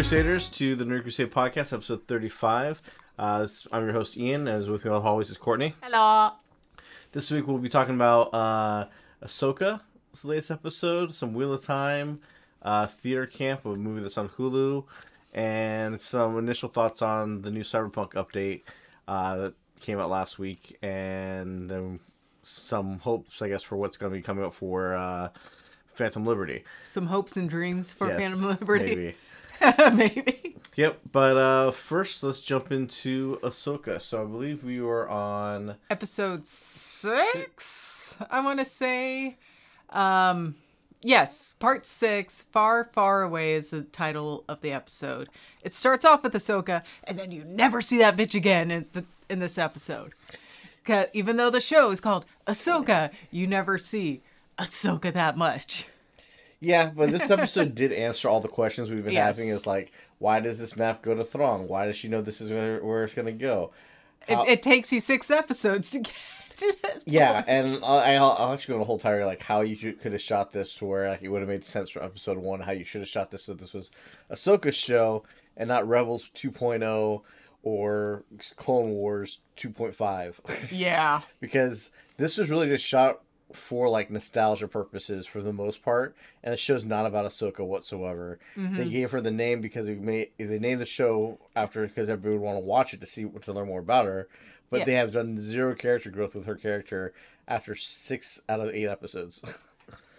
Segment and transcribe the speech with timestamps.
[0.00, 2.80] Crusaders to the Nerd Crusade podcast, episode 35.
[3.18, 5.74] Uh, I'm your host, Ian, as with me always is Courtney.
[5.82, 6.32] Hello.
[7.12, 8.86] This week we'll be talking about uh,
[9.22, 12.20] Ahsoka, this latest episode, some Wheel of Time,
[12.62, 14.86] uh, Theater Camp, a movie that's on Hulu,
[15.34, 18.62] and some initial thoughts on the new Cyberpunk update
[19.06, 22.00] uh, that came out last week, and then
[22.42, 25.28] some hopes, I guess, for what's going to be coming up for uh,
[25.92, 26.64] Phantom Liberty.
[26.84, 28.86] Some hopes and dreams for Yes, Phantom Liberty.
[28.86, 29.14] Maybe.
[29.94, 30.56] Maybe.
[30.76, 34.00] Yep, but uh, first let's jump into Ahsoka.
[34.00, 39.36] So I believe we were on Episode six, I want to say.
[39.90, 40.54] Um,
[41.02, 42.42] yes, part six.
[42.42, 45.28] Far, far away is the title of the episode.
[45.62, 49.04] It starts off with Ahsoka, and then you never see that bitch again in the
[49.28, 50.12] in this episode.
[51.12, 54.22] even though the show is called Ahsoka, you never see
[54.58, 55.86] Ahsoka that much.
[56.60, 59.36] Yeah, but this episode did answer all the questions we've been Yes.
[59.36, 59.50] having.
[59.50, 61.66] Is like, why does this map go to Thrawn?
[61.68, 63.72] Why does she know this is where, where it's gonna go?
[64.28, 66.12] It, uh, it takes you six episodes to get
[66.56, 67.04] to this.
[67.04, 67.08] Point.
[67.14, 70.12] Yeah, and I'll, I'll, I'll actually go on a whole entire like how you could
[70.12, 72.60] have shot this to where like it would have made sense for episode one.
[72.60, 73.90] How you should have shot this so this was
[74.30, 75.22] Ahsoka's show
[75.56, 77.22] and not Rebels 2.0
[77.62, 78.24] or
[78.56, 80.70] Clone Wars 2.5.
[80.72, 81.22] Yeah.
[81.40, 83.20] because this was really just shot
[83.52, 88.38] for like nostalgia purposes for the most part, and the show's not about Ahsoka whatsoever.
[88.56, 92.36] They gave her the name because they made they named the show after because everybody
[92.38, 94.28] would want to watch it to see to learn more about her.
[94.70, 94.84] But Yeah.
[94.84, 97.12] they have done zero character growth with her character
[97.48, 99.40] after six out of eight episodes.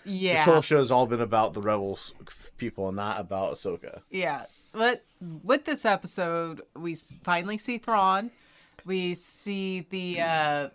[0.03, 0.33] Yeah.
[0.37, 2.15] This whole show's all been about the rebels
[2.57, 4.01] people, and not about Ahsoka.
[4.09, 5.03] Yeah, but
[5.43, 8.31] with this episode, we finally see Thrawn.
[8.83, 10.69] We see the uh,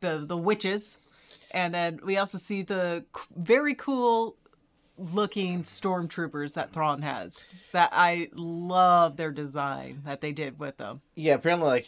[0.00, 0.96] the the witches,
[1.50, 3.04] and then we also see the
[3.36, 4.36] very cool
[4.98, 7.42] looking stormtroopers that Thrawn has.
[7.72, 11.00] That I love their design that they did with them.
[11.14, 11.86] Yeah, apparently, like,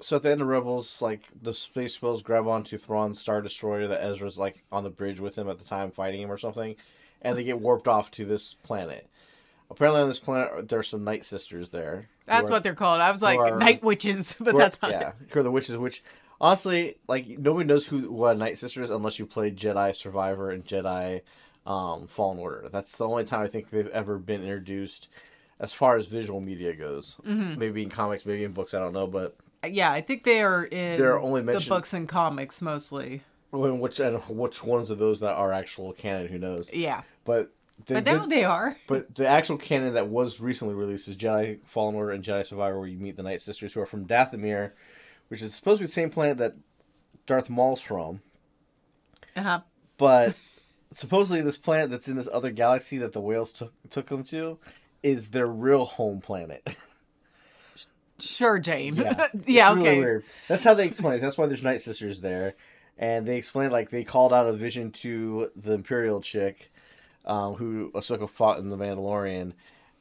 [0.00, 3.88] so at the end of Rebels, like the space whales grab onto Thrawn's Star Destroyer
[3.88, 6.76] that Ezra's like on the bridge with him at the time, fighting him or something,
[7.20, 9.08] and they get warped off to this planet.
[9.70, 12.08] Apparently, on this planet, there's some Night Sisters there.
[12.26, 13.00] That's are- what they're called.
[13.00, 15.14] I was like are- night witches, but that's not yeah, it.
[15.30, 15.76] who are the witches.
[15.76, 16.02] Which
[16.42, 20.50] honestly, like, nobody knows who what a Night Sister is unless you played Jedi Survivor
[20.50, 21.22] and Jedi
[21.66, 22.68] um, Fallen Order.
[22.70, 25.08] That's the only time I think they've ever been introduced.
[25.60, 27.58] As far as visual media goes, Mm-hmm.
[27.58, 30.64] maybe in comics, maybe in books, I don't know, but Yeah, I think they are
[30.64, 33.22] in They're only the books and comics mostly.
[33.50, 36.26] When which and which ones of those that are actual canon?
[36.28, 36.72] Who knows?
[36.72, 37.52] Yeah, But
[37.86, 38.76] the but now good- they are.
[38.88, 42.78] but the actual canon that was recently released is Jedi Fallen Order and Jedi Survivor,
[42.80, 44.72] where you meet the Night Sisters, who are from Dathomir,
[45.32, 46.52] which is supposed to be the same planet that
[47.24, 48.20] Darth Maul's from.
[49.34, 49.60] Uh huh.
[49.96, 50.36] But
[50.92, 54.58] supposedly, this planet that's in this other galaxy that the whales took took them to
[55.02, 56.76] is their real home planet.
[58.18, 58.94] Sure, Jane.
[58.94, 60.00] Yeah, Yeah, okay.
[60.00, 60.24] really.
[60.46, 61.22] That's how they explain it.
[61.22, 62.54] That's why there's Night Sisters there,
[62.96, 66.70] and they explain like they called out a vision to the Imperial chick,
[67.24, 69.54] um, who Ahsoka fought in the Mandalorian,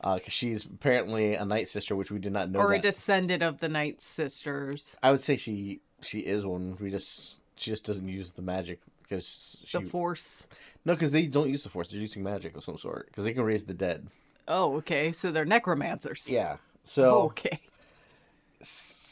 [0.04, 2.60] Uh, because she's apparently a Night Sister, which we did not know.
[2.60, 4.98] or a descendant of the Night Sisters.
[5.04, 6.76] I would say she she is one.
[6.80, 10.48] We just she just doesn't use the magic because The Force.
[10.86, 11.90] no because they don't use the Force.
[11.92, 14.08] They're using magic of some sort because they can raise the dead.
[14.48, 15.12] Oh, okay.
[15.12, 16.28] So they're necromancers.
[16.30, 16.58] Yeah.
[16.84, 17.60] So Okay.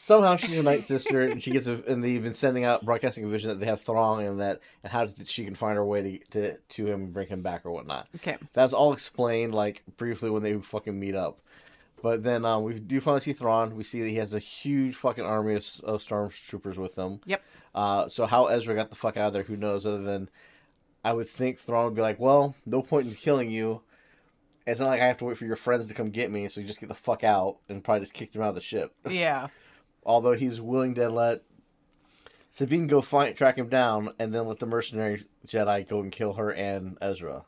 [0.10, 3.26] Somehow she's a night sister and she gets a, and they've been sending out broadcasting
[3.26, 6.02] a vision that they have Thrawn and that and how she can find her way
[6.02, 8.08] to to, to him and bring him back or whatnot.
[8.16, 8.38] Okay.
[8.54, 11.42] That's all explained like briefly when they fucking meet up.
[12.02, 13.76] But then um, we do finally see Thrawn.
[13.76, 17.20] We see that he has a huge fucking army of, of stormtroopers with him.
[17.28, 17.44] Yep.
[17.76, 19.86] Uh, so how Ezra got the fuck out of there, who knows?
[19.86, 20.28] Other than
[21.06, 23.84] I would think Thrawn would be like, "Well, no point in killing you.
[24.66, 26.62] It's not like I have to wait for your friends to come get me, so
[26.62, 28.92] you just get the fuck out," and probably just kicked him out of the ship
[29.08, 29.50] Yeah.
[30.10, 31.44] Although he's willing to let
[32.50, 36.34] Sabine go find track him down and then let the mercenary Jedi go and kill
[36.34, 37.44] her and Ezra.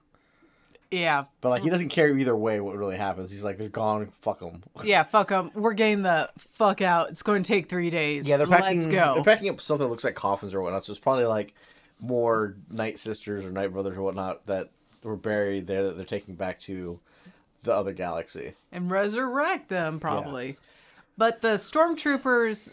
[0.92, 1.24] Yeah.
[1.40, 3.32] But like he doesn't care either way what really happens.
[3.32, 4.62] He's like they're gone, fuck them.
[4.84, 5.04] Yeah.
[5.04, 5.50] Fuck them.
[5.56, 7.10] We're getting the fuck out.
[7.10, 8.28] It's going to take three days.
[8.28, 8.78] Yeah, they're packing.
[8.78, 9.16] Let's go.
[9.16, 10.86] They're packing up something that looks like coffins or whatnot.
[10.86, 11.56] So it's probably like
[12.00, 14.70] more night sisters or night brothers or whatnot that
[15.02, 17.00] were buried there that they're taking back to
[17.64, 18.54] the other galaxy.
[18.72, 20.58] and resurrect them probably.
[21.22, 22.72] But the stormtroopers,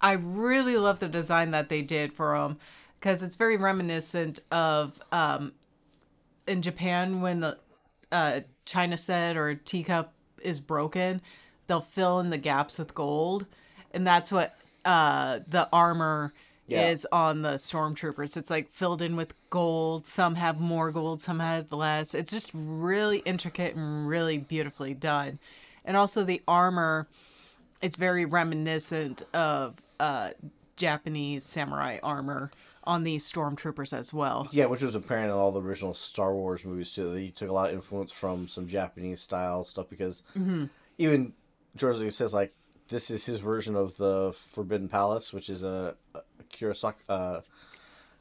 [0.00, 2.58] I really love the design that they did for them
[2.98, 5.52] because it's very reminiscent of um,
[6.48, 7.58] in Japan when the
[8.10, 11.22] uh, China set or teacup is broken,
[11.68, 13.46] they'll fill in the gaps with gold,
[13.94, 16.34] and that's what uh, the armor
[16.66, 16.88] Yeah.
[16.88, 18.36] is on the stormtroopers.
[18.36, 20.08] It's like filled in with gold.
[20.08, 22.16] Some have more gold, some have less.
[22.16, 25.38] It's just really intricate and really beautifully done.
[25.84, 27.06] And also the armor,
[27.82, 30.30] it's very reminiscent of uh,
[30.76, 32.50] Japanese samurai armor
[32.84, 34.48] on these stormtroopers as well.
[34.52, 37.12] Yeah, which was apparent in all the original Star Wars movies too.
[37.12, 40.22] They took a lot of influence from some Japanese style stuff because
[40.98, 41.32] even
[41.74, 42.54] George Lucas says like
[42.88, 46.20] this is his version of the Forbidden Palace, which is a, a
[46.52, 47.40] Kurosaki, uh,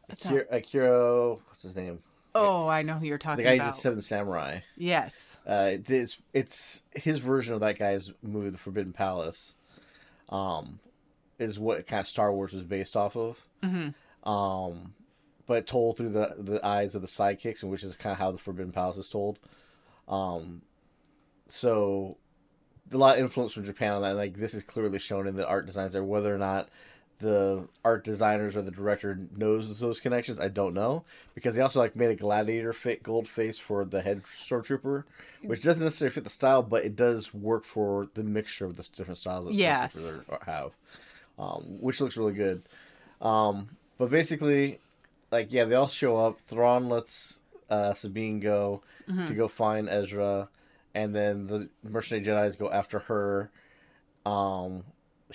[0.09, 1.99] Akira, Akira, what's his name?
[2.35, 3.51] Oh, I know who you're talking about.
[3.51, 3.75] The guy who about.
[3.75, 4.59] did Seven Samurai.
[4.75, 5.39] yes.
[5.47, 9.55] Uh, it's it's his version of that guy's movie, The Forbidden Palace.
[10.29, 10.79] Um,
[11.39, 13.39] is what kind of Star Wars was based off of.
[13.63, 14.29] Mm-hmm.
[14.29, 14.93] Um,
[15.47, 18.31] but told through the the eyes of the sidekicks, and which is kind of how
[18.31, 19.39] the Forbidden Palace is told.
[20.07, 20.61] Um,
[21.47, 22.17] so
[22.91, 24.15] a lot of influence from Japan on that.
[24.15, 26.03] Like this is clearly shown in the art designs there.
[26.03, 26.69] Whether or not
[27.19, 31.03] the art designers or the director knows those connections, I don't know.
[31.33, 35.03] Because they also like made a gladiator fit gold face for the head stormtrooper,
[35.43, 38.87] which doesn't necessarily fit the style, but it does work for the mixture of the
[38.95, 39.95] different styles that Yes.
[39.95, 40.71] stormtroopers have,
[41.39, 42.63] um, which looks really good.
[43.21, 44.79] Um, but basically,
[45.31, 46.39] like yeah, they all show up.
[46.41, 47.39] Thrawn lets
[47.69, 48.81] uh, Sabine go
[49.27, 50.49] to go find Ezra,
[50.93, 53.49] and then the mercenary Jedi's go after her.
[54.25, 54.83] Um,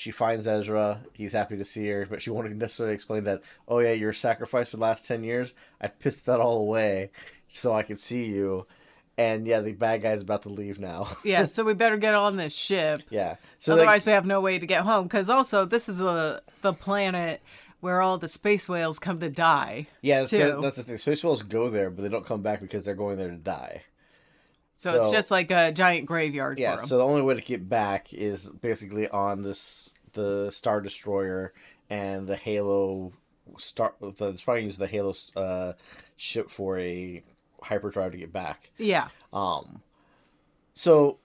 [0.00, 1.02] she finds Ezra.
[1.12, 3.42] He's happy to see her, but she won't necessarily explain that.
[3.68, 5.52] Oh yeah, your sacrifice for the last ten years.
[5.78, 7.10] I pissed that all away
[7.48, 8.66] so I could see you.
[9.18, 11.08] And yeah, the bad guy's about to leave now.
[11.22, 13.02] Yeah, so we better get on this ship.
[13.10, 13.36] yeah.
[13.58, 15.02] So Otherwise, we have no way to get home.
[15.02, 17.42] Because also, this is a, the planet
[17.80, 19.86] where all the space whales come to die.
[20.00, 20.96] yeah, so that's the thing.
[20.96, 23.82] Space whales go there, but they don't come back because they're going there to die.
[24.80, 26.88] So, it's just like a giant graveyard Yeah, for them.
[26.88, 31.52] so the only way to get back is basically on this the Star Destroyer
[31.90, 33.12] and the Halo
[33.58, 33.92] Star.
[34.00, 35.74] The probably use the Halo uh,
[36.16, 37.22] ship for a
[37.62, 38.70] hyperdrive to get back.
[38.78, 39.08] yeah.
[39.34, 39.82] Um,
[40.72, 41.18] so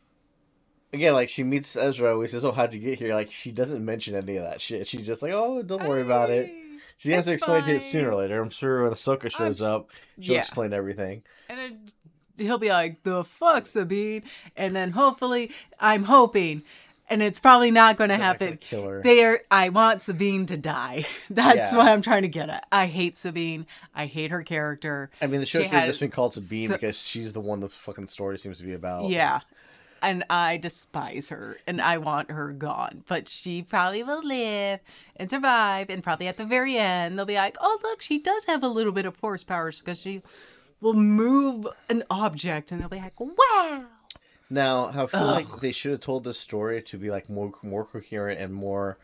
[0.92, 3.84] again, like she meets Ezra, he says, "Oh, how'd you get here?" Like she doesn't
[3.84, 4.86] mention any of that shit.
[4.88, 6.52] She's just like, "Oh, don't worry about it."
[6.98, 8.42] She's gonna have to It's explain to it sooner or later.
[8.42, 10.40] I'm sure when Ahsoka shows up, she'll yeah.
[10.40, 11.24] explain everything.
[11.50, 11.94] And it,
[12.38, 14.24] he'll be like, the fuck, Sabine?
[14.56, 16.64] And then hopefully, I'm hoping,
[17.10, 18.58] and it's probably not going to happen.
[19.04, 21.06] They are, I want Sabine to die.
[21.30, 21.78] That's Yeah.
[21.78, 22.66] what I'm trying to get at.
[22.72, 23.66] I hate Sabine.
[23.94, 25.10] I hate her character.
[25.22, 27.60] I mean, the show should have just been called Sabine so- because she's the one
[27.60, 29.10] the fucking story seems to be about.
[29.10, 29.42] Yeah.
[30.02, 33.04] And I despise her and I want her gone.
[33.08, 34.80] But she probably will live
[35.16, 35.90] and survive.
[35.90, 38.68] And probably at the very end, they'll be like, oh, look, she does have a
[38.68, 40.22] little bit of force powers because she
[40.82, 42.72] will move an object.
[42.72, 43.86] And they'll be like, wow.
[44.50, 47.84] Now, I feel like they should have told this story to be like more more
[47.86, 48.98] coherent and more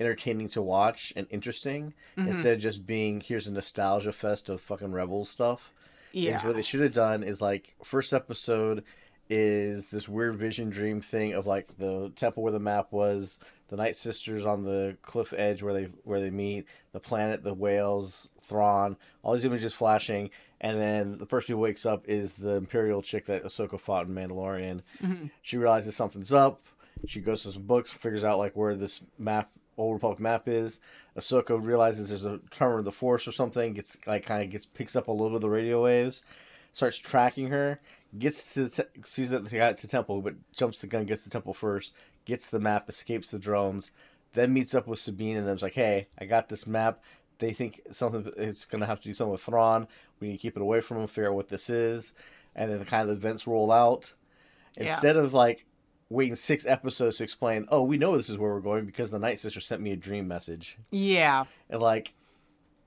[0.00, 2.28] entertaining to watch and interesting Mm-hmm.
[2.28, 5.72] instead of just being here's a nostalgia fest of fucking rebel stuff.
[6.12, 6.36] Yeah.
[6.36, 8.84] Is what they should have done is like first episode
[9.28, 13.38] is this weird vision dream thing of like the temple where the map was,
[13.68, 17.52] the Night Sisters on the cliff edge where they where they meet, the planet, the
[17.52, 20.30] whales, Thrawn, all these images flashing,
[20.60, 24.14] and then the person who wakes up is the Imperial chick that Ahsoka fought in
[24.14, 24.82] Mandalorian.
[25.02, 25.26] Mm-hmm.
[25.42, 26.66] She realizes something's up.
[27.06, 30.80] She goes to some books, figures out like where this map, Old Republic map is.
[31.16, 33.74] Ahsoka realizes there's a tremor of the Force or something.
[33.74, 36.22] Gets like kind of gets picks up a little bit of the radio waves,
[36.72, 37.80] starts tracking her.
[38.18, 41.24] Gets to the te- sees that they got to temple, but jumps the gun, gets
[41.24, 41.92] the temple first.
[42.24, 43.90] Gets the map, escapes the drones,
[44.32, 47.02] then meets up with Sabine and them's like, "Hey, I got this map.
[47.38, 49.88] They think something it's gonna have to do something with Thrawn.
[50.20, 51.06] We need to keep it away from him.
[51.06, 52.14] Figure out what this is."
[52.54, 54.14] And then the kind of events roll out.
[54.76, 54.84] Yeah.
[54.84, 55.66] Instead of like
[56.08, 59.18] waiting six episodes to explain, "Oh, we know this is where we're going because the
[59.18, 61.44] Night Sister sent me a dream message." Yeah.
[61.68, 62.14] And like,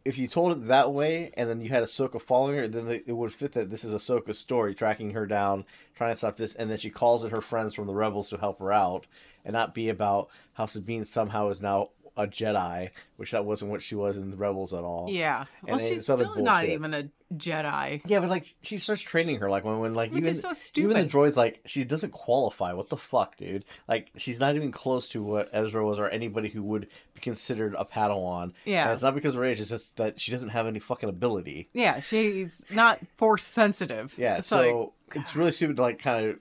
[0.05, 3.11] if you told it that way, and then you had Ahsoka following her, then it
[3.11, 6.71] would fit that this is Ahsoka's story, tracking her down, trying to stop this, and
[6.71, 9.05] then she calls in her friends from the rebels to help her out,
[9.43, 13.81] and not be about how Sabine somehow is now a Jedi, which that wasn't what
[13.81, 15.07] she was in the rebels at all.
[15.09, 15.45] Yeah.
[15.63, 18.01] Well, then she's still not even a Jedi.
[18.05, 20.51] Yeah, but like she starts training her, like when when like Which even is so
[20.81, 22.73] even the droids like she doesn't qualify.
[22.73, 23.65] What the fuck, dude?
[23.87, 27.75] Like she's not even close to what Ezra was or anybody who would be considered
[27.77, 28.53] a Padawan.
[28.65, 28.85] Yeah.
[28.85, 31.09] and it's not because of her age; it's just that she doesn't have any fucking
[31.09, 31.69] ability.
[31.73, 34.15] Yeah, she's not force sensitive.
[34.17, 36.39] Yeah, It's so like, it's really stupid to like kind of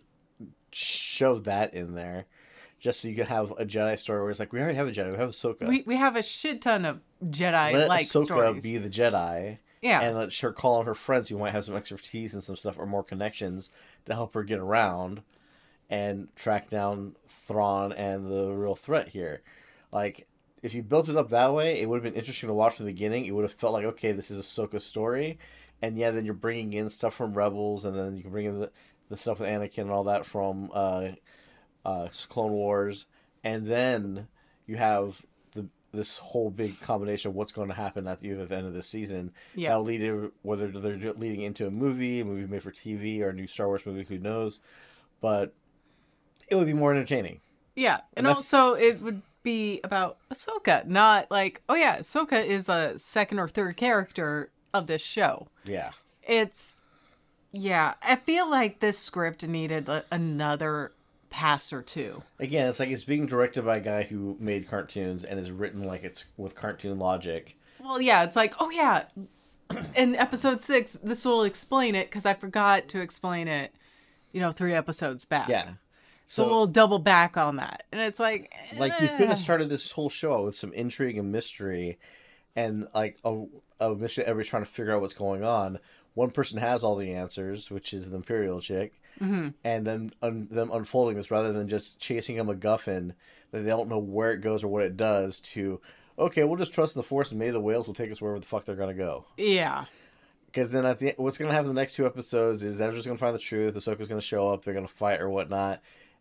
[0.73, 2.27] shove that in there,
[2.79, 4.93] just so you could have a Jedi story where it's like we already have a
[4.93, 5.69] Jedi, we have Ahsoka.
[5.69, 8.63] we, we have a shit ton of Jedi like Ahsoka stories.
[8.63, 9.59] be the Jedi.
[9.83, 10.01] Yeah.
[10.01, 12.79] And let her call on her friends who might have some expertise and some stuff
[12.79, 13.71] or more connections
[14.07, 15.23] to help her get around
[15.89, 19.43] and track down Thrawn and the real threat here.
[19.93, 20.27] Like,
[20.63, 22.87] if you built it up that way, it would have been interesting to watch from
[22.87, 23.25] the beginning.
[23.25, 25.39] It would have felt like okay, this is Ahsoka's story,
[25.81, 28.61] and yeah, then you're bringing in stuff from Rebels, and then you can bring in
[28.61, 28.71] the,
[29.09, 31.11] the stuff with Anakin and all that from uh,
[31.85, 33.07] uh, Clone Wars,
[33.45, 34.29] and then
[34.67, 38.49] you have the this whole big combination of what's going to happen at the, at
[38.49, 39.33] the end of the season.
[39.55, 39.71] Yeah.
[39.71, 43.31] That'll lead to whether they're leading into a movie, a movie made for TV, or
[43.31, 44.05] a new Star Wars movie.
[44.05, 44.61] Who knows?
[45.21, 45.55] But
[46.49, 47.41] it would be more entertaining.
[47.75, 52.67] Yeah, and, And also it would be about Ahsoka, not like, oh yeah, Ahsoka is
[52.67, 55.49] the second or third character of this show.
[55.65, 55.93] Yeah.
[56.23, 56.81] It's,
[57.53, 60.93] yeah, I feel like this script needed another
[61.31, 62.23] pass or two.
[62.39, 65.85] Again, it's like it's being directed by a guy who made cartoons and is written
[65.85, 67.59] like it's with cartoon logic.
[67.81, 69.05] Well, yeah, it's like, oh yeah,
[69.95, 73.73] in episode six, this will explain it because I forgot to explain it,
[74.33, 75.49] you know, three episodes back.
[75.49, 75.73] Yeah.
[76.31, 77.85] So, we'll double back on that.
[77.91, 79.27] And it's like, like you could eh.
[79.29, 81.99] have started this whole show with some intrigue and mystery
[82.59, 83.45] and like a,
[83.79, 85.79] a mystery everybody's trying to figure out what's going on
[86.15, 89.49] one person has all the answers which is the imperial chick Mm-hmm.
[89.65, 93.15] and then un- them unfolding this rather than just chasing a MacGuffin
[93.51, 95.81] that they don't know where it goes or what it does to
[96.19, 98.47] okay we'll just trust the force and maybe the whales will take us wherever the
[98.47, 99.87] fuck they're gonna go yeah.
[100.47, 103.19] because then at the what's gonna happen in the next two episodes is Ezra's gonna
[103.19, 105.81] find the truth, Ahsoka's gonna show up, they're gonna fight or whatnot,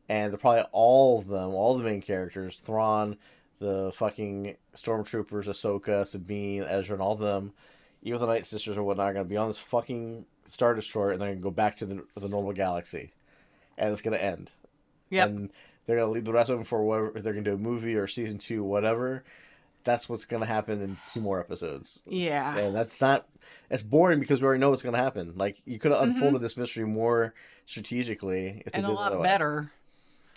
[0.10, 3.18] and they're probably all of them, all the main characters, Thrawn,
[3.60, 7.54] the fucking stormtroopers, Ahsoka, Sabine, Ezra, and all of them,
[8.04, 11.22] even the Night Sisters or whatnot, are gonna be on this fucking Star Destroyer, and
[11.22, 13.12] they're gonna go back to the the normal galaxy,
[13.78, 14.52] and it's gonna end.
[15.10, 15.30] Yep.
[15.30, 15.50] And
[15.86, 17.96] they're gonna leave the rest of them for whatever if they're gonna do a movie
[17.96, 19.24] or season two, whatever.
[19.84, 22.04] That's what's gonna happen in two more episodes.
[22.06, 22.58] Yeah.
[22.58, 23.28] and that's not.
[23.70, 25.34] It's boring because we already know what's gonna happen.
[25.38, 27.34] Like you could have unfolded this mystery more
[27.66, 28.76] strategically if Mm-hmm.
[28.76, 29.72] and a did it that lot better.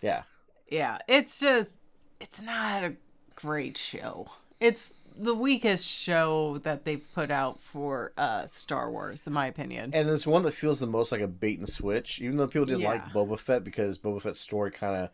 [0.02, 0.23] Yeah,
[0.69, 1.75] Yeah, it's just
[2.21, 2.95] it's not a
[3.35, 4.26] great show.
[4.61, 9.91] It's the weakest show that they've put out for uh Star Wars, in my opinion.
[9.95, 12.21] and it's one that feels the most like a bait and switch.
[12.21, 15.11] Even though people didn't like Boba Fett because Boba Fett's story kind of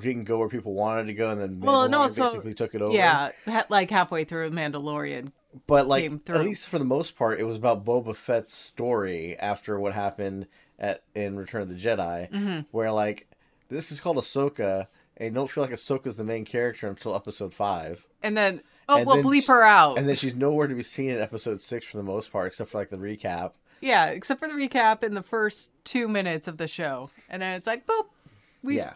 [0.00, 2.82] didn't go where people wanted to go, and then Well, and also- basically took it
[2.82, 2.94] over.
[2.94, 3.30] yeah,
[3.68, 5.32] like halfway through Mandalorian.
[5.66, 9.78] but like at least for the most part, it was about Boba Fett's story after
[9.78, 10.46] what happened
[10.78, 12.60] at in Return of the Jedi, Mm-hmm.
[12.72, 13.28] where like
[13.68, 17.52] this is called Ahsoka, and you don't feel like Ahsoka's the main character until Episode
[17.54, 19.98] Five, And then oh, And we'll bleep her out.
[19.98, 22.70] and then she's nowhere to be seen in Episode Six for the most part, except
[22.70, 23.52] for like the recap.
[23.80, 27.54] yeah, except for the recap in the first two minutes of the show, and then
[27.54, 28.06] it's like boop.
[28.62, 28.94] We Yeah,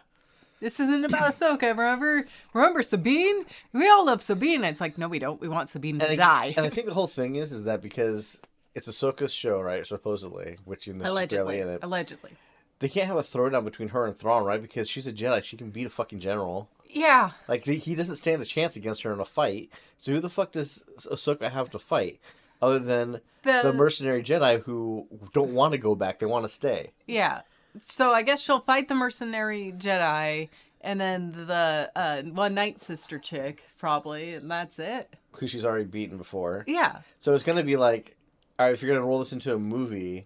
[0.59, 1.61] this isn't about Ahsoka.
[1.69, 3.45] Remember, remember Sabine?
[3.71, 4.63] We all love Sabine.
[4.63, 5.39] It's like no, we don't.
[5.39, 6.53] We want Sabine to and I, die.
[6.57, 8.39] and I think the whole thing is is that because
[8.75, 9.85] it's Ahsoka's show, right?
[9.85, 12.31] Supposedly, which she's barely allegedly, in it, allegedly.
[12.79, 14.61] They can't have a throwdown between her and Thrawn, right?
[14.61, 16.69] Because she's a Jedi, she can beat a fucking general.
[16.91, 19.69] Yeah, Like he he doesn't stand a chance against her in a fight.
[19.99, 22.19] So who the fuck does Ahsoka have to fight,
[22.63, 26.17] other than The- the, mercenary Jedi who don't want to go back?
[26.17, 26.91] They want to stay.
[27.05, 27.41] Yeah.
[27.77, 30.49] So I guess she'll fight the mercenary Jedi
[30.81, 35.13] and then the uh, one night sister chick, probably, and that's it.
[35.33, 36.63] Who she's already beaten before.
[36.67, 37.01] Yeah.
[37.19, 38.15] So it's gonna be like,
[38.57, 40.25] all right, if you're gonna roll this into a movie,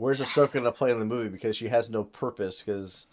[0.00, 1.28] where's Ahsoka gonna play in the movie?
[1.28, 2.62] Because she has no purpose.
[2.62, 3.06] Because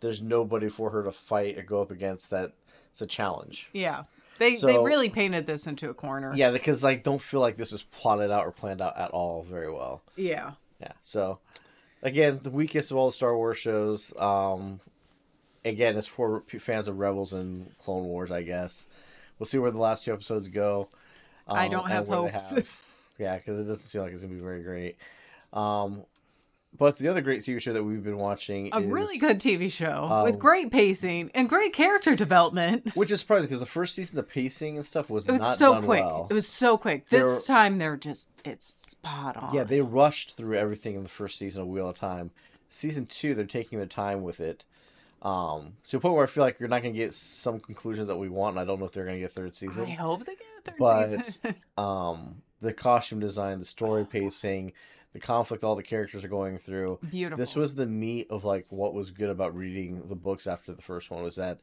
[0.00, 2.30] there's nobody for her to fight or go up against.
[2.30, 2.52] That
[2.90, 3.70] it's a challenge.
[3.72, 4.04] Yeah.
[4.38, 6.32] They they really painted this into a corner.
[6.34, 9.42] Yeah, because like don't feel like this was plotted out or planned out at all
[9.42, 10.02] very well.
[10.16, 10.52] Yeah.
[10.80, 10.92] Yeah.
[11.00, 11.38] So,
[12.02, 14.12] again, the weakest of all the Star Wars shows.
[14.18, 14.80] Um,
[15.64, 18.88] again, it's for fans of Rebels and Clone Wars, I guess.
[19.38, 20.88] We'll see where the last two episodes go.
[21.46, 22.50] I um, don't have hopes.
[22.50, 22.82] have.
[23.18, 24.96] yeah, because it doesn't seem like it's gonna be very great.
[25.52, 26.04] Um,
[26.78, 29.70] but the other great TV show that we've been watching A is, really good TV
[29.70, 32.90] show Um, with great pacing and great character development.
[32.94, 35.80] which is surprising because the first season, the pacing and stuff was It was so
[35.82, 36.00] quick.
[36.04, 36.26] well.
[36.30, 37.08] It was so quick.
[37.08, 39.54] This time they're just it's spot on.
[39.54, 42.30] Yeah, they rushed through everything in the first season of Wheel of Time.
[42.70, 44.64] Season two, they're taking their time with it.
[45.20, 48.08] Um, to a point where I feel like you're not going to get some conclusions
[48.08, 49.84] that we want, and I don't know if they're going to get third season.
[49.84, 51.54] I hope they get a third But season.
[51.78, 54.72] um, the costume design, the story pacing,
[55.12, 56.98] the conflict all the characters are going through.
[57.10, 57.38] Beautiful.
[57.38, 60.82] This was the meat of like what was good about reading the books after the
[60.82, 61.58] first one was that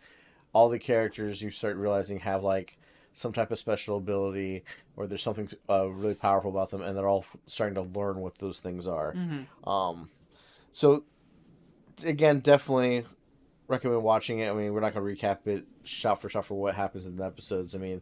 [0.54, 2.78] all the characters you start realizing have like
[3.14, 4.64] some type of special ability
[4.96, 8.20] or there's something uh, really powerful about them and they're all f- starting to learn
[8.20, 9.14] what those things are
[9.66, 10.10] um
[10.72, 11.04] so
[12.06, 13.04] again definitely
[13.68, 16.56] recommend watching it i mean we're not going to recap it shot for shot for
[16.56, 18.02] what happens in the episodes i mean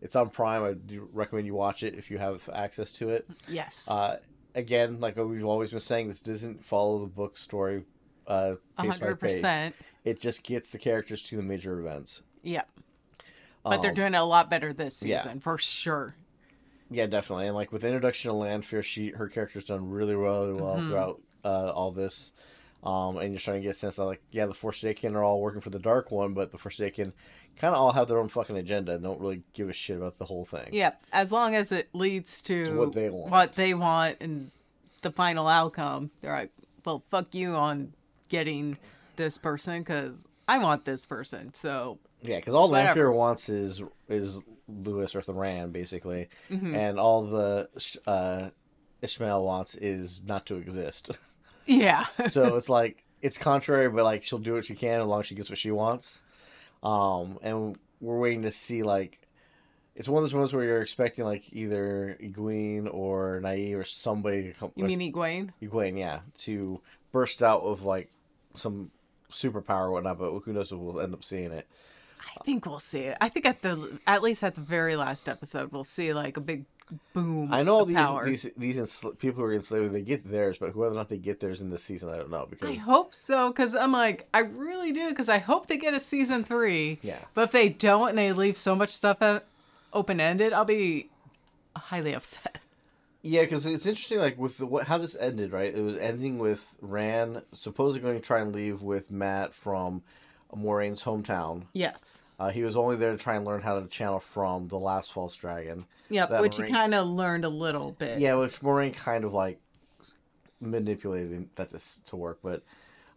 [0.00, 3.28] it's on prime i do recommend you watch it if you have access to it
[3.48, 3.86] yes.
[3.88, 4.16] uh,
[4.56, 7.84] again, like we've always been saying, this doesn't follow the book story
[8.26, 9.34] uh, A pace by hundred pace.
[9.34, 9.74] percent.
[10.04, 12.22] It just gets the characters to the major events.
[12.42, 12.68] Yep.
[13.62, 15.18] But they're Um, doing it a lot better this yeah.
[15.18, 16.14] season, for sure.
[16.90, 17.46] Yeah, definitely.
[17.46, 20.88] And like with the introduction of Lanfear, she her character's done really, really well Mm-hmm.
[20.88, 22.32] throughout uh, all this.
[22.84, 25.40] Um, and you're starting to get a sense of like, yeah, the Forsaken are all
[25.40, 27.12] working for the Dark One, but the Forsaken
[27.58, 30.18] kind of all have their own fucking agenda and don't really give a shit about
[30.18, 30.68] the whole thing.
[30.72, 31.02] Yep.
[31.12, 33.30] As long as it leads to what they want.
[33.30, 34.50] what they want and
[35.02, 36.50] the final outcome, they're like,
[36.84, 37.92] well, fuck you on
[38.28, 38.78] getting
[39.16, 41.52] this person because I want this person.
[41.54, 42.86] So, Yeah, because all Whatever.
[42.88, 46.74] Lanfear wants is is Lews or Therin basically, Mm-hmm.
[46.74, 47.68] and all the
[48.06, 48.50] uh,
[49.02, 51.10] Ishamael wants is not to exist.
[51.66, 52.04] yeah.
[52.28, 55.26] so it's like it's contrary, but like she'll do what she can as long as
[55.26, 56.20] she gets what she wants.
[56.82, 59.18] Um, and we're waiting to see like
[59.96, 64.44] it's one of those ones where you're expecting like either Egwene or Nynaeve or somebody
[64.44, 64.72] to come.
[64.76, 65.50] you mean Egwene?
[65.62, 65.98] Egwene?
[65.98, 66.80] Yeah, to
[67.12, 68.10] burst out of like
[68.54, 68.90] some
[69.30, 70.18] superpower or whatnot.
[70.18, 71.66] But who knows if we'll end up seeing it.
[72.20, 73.16] I think we'll see it.
[73.20, 76.40] I think at the at least at the very last episode, we'll see like a
[76.42, 76.66] big
[77.12, 77.52] boom.
[77.52, 77.88] I know of
[78.24, 81.18] these these these people who are enslaved they get theirs, but whether or not they
[81.18, 84.28] get theirs in this season, I don't know because I hope so because I'm like
[84.32, 86.98] I really do because I hope they get a season three.
[87.02, 87.18] Yeah.
[87.34, 89.22] But if they don't and they leave so much stuff
[89.92, 91.08] open ended, I'll be
[91.76, 92.58] highly upset.
[93.22, 95.74] Yeah, because it's interesting, like with the, what how this ended, right?
[95.74, 100.02] It was ending with Rand supposedly going to try and leave with Mat from
[100.54, 101.64] Moiraine's hometown.
[101.72, 102.18] Yes.
[102.38, 105.10] Uh, he was only there to try and learn how to channel from the last
[105.12, 105.86] false dragon.
[106.10, 106.28] Yep.
[106.30, 108.20] That which Moiraine- you kind of learned a little bit.
[108.20, 109.58] Yeah, which Moiraine kind of like
[110.60, 112.40] manipulated that to, to work.
[112.42, 112.62] But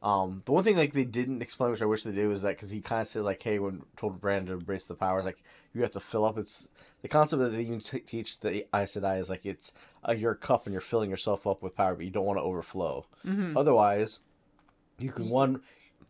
[0.02, 2.56] um, the one thing like they didn't explain, which I wish they did, was that
[2.56, 5.44] because he kind of said like, "Hey, when told Brand to embrace the powers, like
[5.74, 6.70] you have to fill up." It's
[7.02, 9.72] the concept that they even t- teach the Aes Sedai is like it's
[10.08, 12.44] uh, your cup and you're filling yourself up with power, but you don't want to
[12.44, 13.06] overflow.
[13.58, 14.20] Otherwise,
[14.98, 15.62] you can one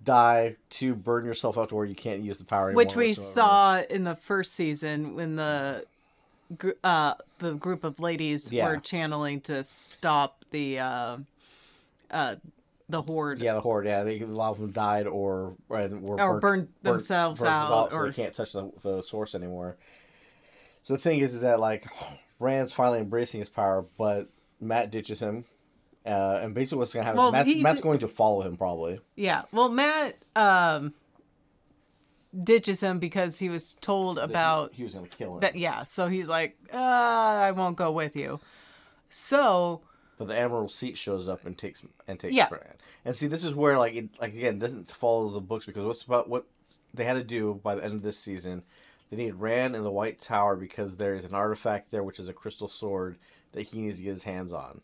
[0.04, 2.78] die, to burn yourself out to where you can't use the power anymore.
[2.86, 3.32] which we whatsoever.
[3.34, 5.86] saw in the first season when the
[6.84, 8.68] uh the group of ladies Yeah.
[8.70, 11.18] were channeling to stop the uh
[12.10, 12.36] uh
[12.88, 13.86] the horde Yeah, the horde.
[13.86, 17.52] Yeah, they a lot of them died or and were Or burnt- burned themselves burnt
[17.52, 19.76] out, so or- they can't touch the, the source anymore.
[20.82, 21.86] So the thing is, is that like
[22.40, 24.30] Rand's finally embracing his power, but
[24.62, 25.46] Mat ditches him,
[26.06, 27.18] uh, and basically what's gonna happen?
[27.18, 29.00] Well, Mat's, Mat's di- going to follow him probably.
[29.16, 30.94] yeah well Mat um
[32.44, 35.40] ditches him because he was told about he was gonna kill him.
[35.40, 38.40] that yeah so he's like uh i won't go with you
[39.10, 39.82] so
[40.20, 42.48] But the Amyrlin Seat shows up and takes and takes Yeah.
[43.04, 45.86] And see, this is where like it like again it doesn't follow the books because
[45.86, 46.46] what's about what
[46.94, 48.62] they had to do by the end of this season.
[49.10, 52.28] They need Rand in the White Tower because there is an artifact there, which is
[52.28, 53.18] a crystal sword
[53.54, 54.82] that he needs to get his hands on.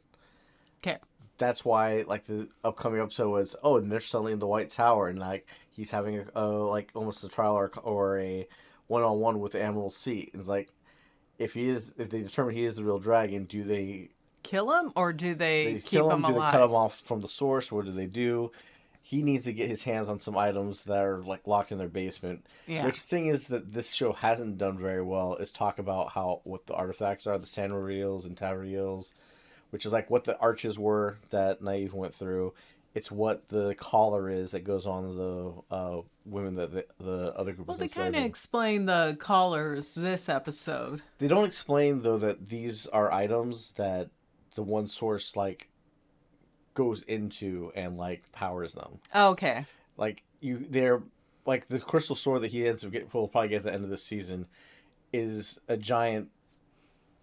[0.83, 0.97] Okay
[1.37, 5.07] That's why like the upcoming episode was oh, and they're suddenly in the White Tower
[5.07, 8.47] and like he's having a, a like almost a trial or, or a
[8.87, 10.31] one on one with Amyrlin Seat.
[10.33, 10.69] And it's like
[11.37, 14.09] if he is if they determine he is the real dragon, do they
[14.43, 16.23] kill him or do they, they keep kill him?
[16.23, 17.71] him Do alive they cut him off from the source?
[17.71, 18.51] What do they do?
[19.01, 21.87] He needs to get his hands on some items that are like locked in their
[21.87, 22.45] basement.
[22.65, 22.85] Yeah.
[22.85, 26.65] Which thing is that this show hasn't done very well is talk about how what
[26.65, 29.13] the artifacts are, the sa'angreals and ter'angreals,
[29.75, 32.53] which is like what the arches were that Nynaeve went through.
[32.93, 37.51] It's what the collar is that goes on the uh, women that the, the other
[37.51, 42.47] group well they kind of explain the collars this episode They don't explain though that
[42.47, 44.11] these are items that
[44.55, 45.67] the one source like
[46.73, 48.99] goes into and like powers them.
[49.13, 49.65] okay
[49.97, 51.03] Like you, they're
[51.45, 53.09] like the crystal sword that he ends up getting.
[53.11, 54.45] Will probably get at the end of the season
[55.11, 56.29] is a giant.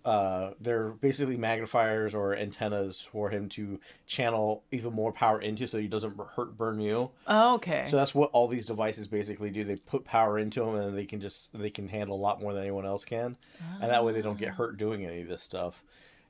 [0.04, 5.78] Uh, they're basically magnifiers or antennas for him to channel even more power into, so
[5.78, 7.10] he doesn't hurt burn you.
[7.28, 9.62] okay So that's what all these devices basically do.
[9.62, 12.52] They put power into them, and they can just they can handle a lot more
[12.52, 13.36] than anyone else can,
[13.80, 15.82] and that way they don't get hurt doing any of this stuff.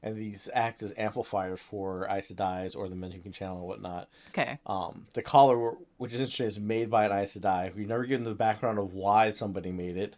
[0.04, 3.66] And these act as amplifiers for Aes Sedai's or the men who can channel and
[3.66, 4.08] whatnot.
[4.30, 7.72] okay Um, the collar, which is interesting, is made by an Aes Sedai.
[7.74, 10.16] We've never given the background of why somebody made it,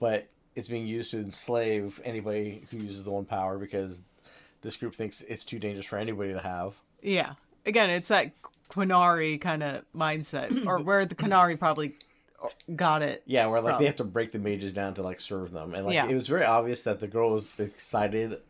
[0.00, 4.02] but it's being used to enslave anybody who uses the one power because
[4.60, 6.74] this group thinks it's too dangerous for anybody to have.
[7.02, 7.34] Yeah.
[7.66, 8.32] Again, it's that
[8.70, 11.94] Qunari kind of mindset, or where the Qunari probably
[12.74, 13.22] got it.
[13.26, 13.82] Yeah, where like From.
[13.82, 16.08] they have to break the mages down to like serve them, and like Yeah.
[16.08, 18.40] it was very obvious that the girl was excited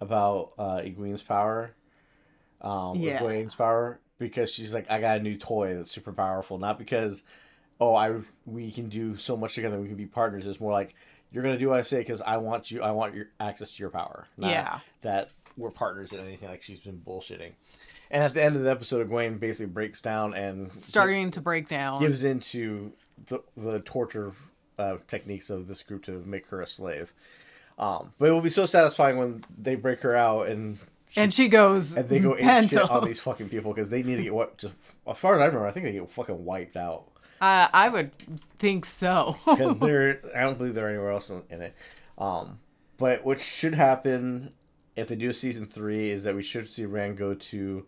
[0.00, 1.72] about uh Egwene's power,
[2.60, 3.18] um, Yeah.
[3.20, 7.22] Egwene's power because she's like, I got a new toy that's super powerful, not because
[7.80, 10.46] oh I we can do so much together, we can be partners.
[10.46, 10.94] It's more like
[11.32, 13.82] you're gonna do what I say because I want you, I want your access to
[13.82, 14.26] your power.
[14.36, 14.78] Not Yeah.
[15.02, 16.48] that we're partners in anything.
[16.48, 17.52] Like she's been bullshitting,
[18.10, 21.68] and at the end of the episode, Egwene basically breaks down and Starting to break
[21.68, 22.00] down.
[22.00, 22.92] gives into
[23.26, 24.32] the the torture
[24.78, 27.12] uh, techniques of this group to make her a slave.
[27.78, 30.78] Um, but it will be so satisfying when they break her out and
[31.16, 34.22] and she goes and they go shit on these fucking people because they need to
[34.22, 34.58] get what.
[34.58, 34.74] Just
[35.06, 37.04] as far as I remember, I think they get fucking wiped out
[37.40, 38.12] Uh, I would
[38.58, 39.38] think so.
[39.46, 40.20] because they're.
[40.34, 41.74] I don't believe they're anywhere else in, it.
[42.18, 42.58] Um,
[42.98, 44.52] but what should happen
[44.94, 47.86] if they do a season three is that we should see Rand go to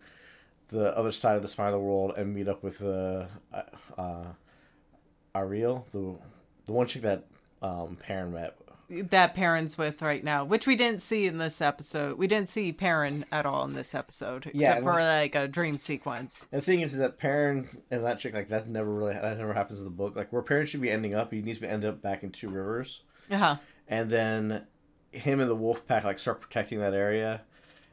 [0.69, 3.25] the other side of the spinal world and meet up with uh,
[3.97, 4.23] uh,
[5.35, 6.15] Ariel, the
[6.65, 7.25] the one chick that
[7.61, 8.57] um, Perrin met.
[8.89, 12.17] That Perrin's with right now, which we didn't see in this episode.
[12.17, 15.77] We didn't see Perrin at all in this episode, except Yeah, for like a dream
[15.77, 16.45] sequence.
[16.51, 19.53] The thing is, is that Perrin and that chick like that never really that never
[19.53, 20.15] happens in the book.
[20.15, 22.49] Like where Perrin should be ending up, he needs to end up back in Two
[22.49, 23.55] Rivers, Uh huh.
[23.87, 24.67] and then
[25.11, 27.41] him and the wolf pack like start protecting that area,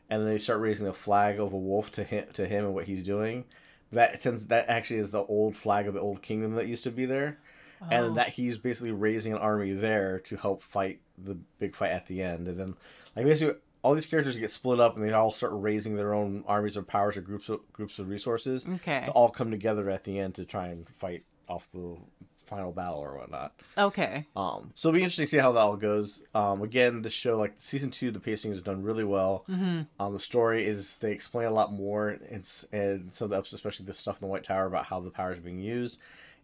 [0.08, 2.74] and then they start raising the flag of a wolf to him to him and
[2.74, 3.44] what he's doing.
[3.92, 6.90] That tends that actually is the old flag of the old kingdom that used to
[6.90, 7.38] be there,
[7.82, 7.86] Oh.
[7.90, 12.06] and that he's basically raising an army there to help fight the big fight at
[12.06, 12.46] the end.
[12.48, 12.74] And then
[13.16, 16.44] like basically all these characters get split up and they all start raising their own
[16.46, 19.02] armies or powers or groups of groups of resources Okay.
[19.06, 21.96] to all come together at the end to try and fight off the
[22.44, 23.52] final battle or whatnot.
[23.78, 24.26] Okay.
[24.36, 26.22] Um, so it'll be interesting to see how that all goes.
[26.34, 29.44] Um, again, the show, like season two, the pacing is done really well.
[29.48, 29.82] Mm-hmm.
[29.98, 33.54] Um, the story is they explain a lot more, and and some of the episodes,
[33.54, 35.98] especially the stuff in the White Tower about how the powers are being used,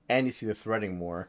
[0.08, 1.28] and you see the threading more.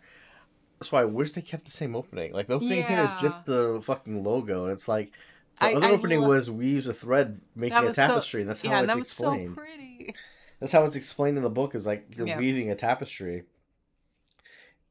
[0.80, 2.34] That's why I wish they kept the same opening.
[2.34, 5.12] Like the opening here is just the fucking logo, and it's like
[5.60, 8.50] the I- other I opening was weaves a thread making a was so- tapestry, and
[8.50, 9.56] that's how yeah, it's that was explained.
[9.56, 10.14] so pretty.
[10.60, 11.74] That's how it's explained in the book.
[11.76, 12.38] Is like you're Yeah.
[12.38, 13.44] weaving a tapestry,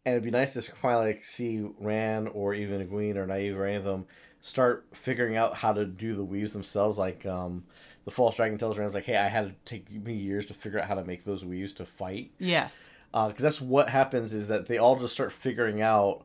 [0.04, 3.66] and it'd be nice to finally like see Rand or even Egwene or Nynaeve or
[3.66, 4.06] any of them
[4.40, 6.98] start figuring out how to do the weaves themselves.
[6.98, 7.64] Like um,
[8.04, 10.78] the false dragon tells Rand's like, "Hey, I had to take me years to figure
[10.80, 12.88] out how to make those weaves to fight." Yes.
[13.24, 16.24] Because that's what happens is that they all just start figuring out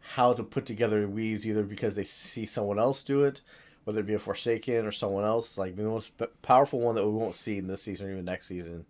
[0.00, 3.40] how to put together weaves, either because they see someone else do it,
[3.82, 5.58] whether it be a Forsaken or someone else.
[5.58, 6.12] Like the most
[6.42, 8.86] powerful one that we won't see in this season or even next season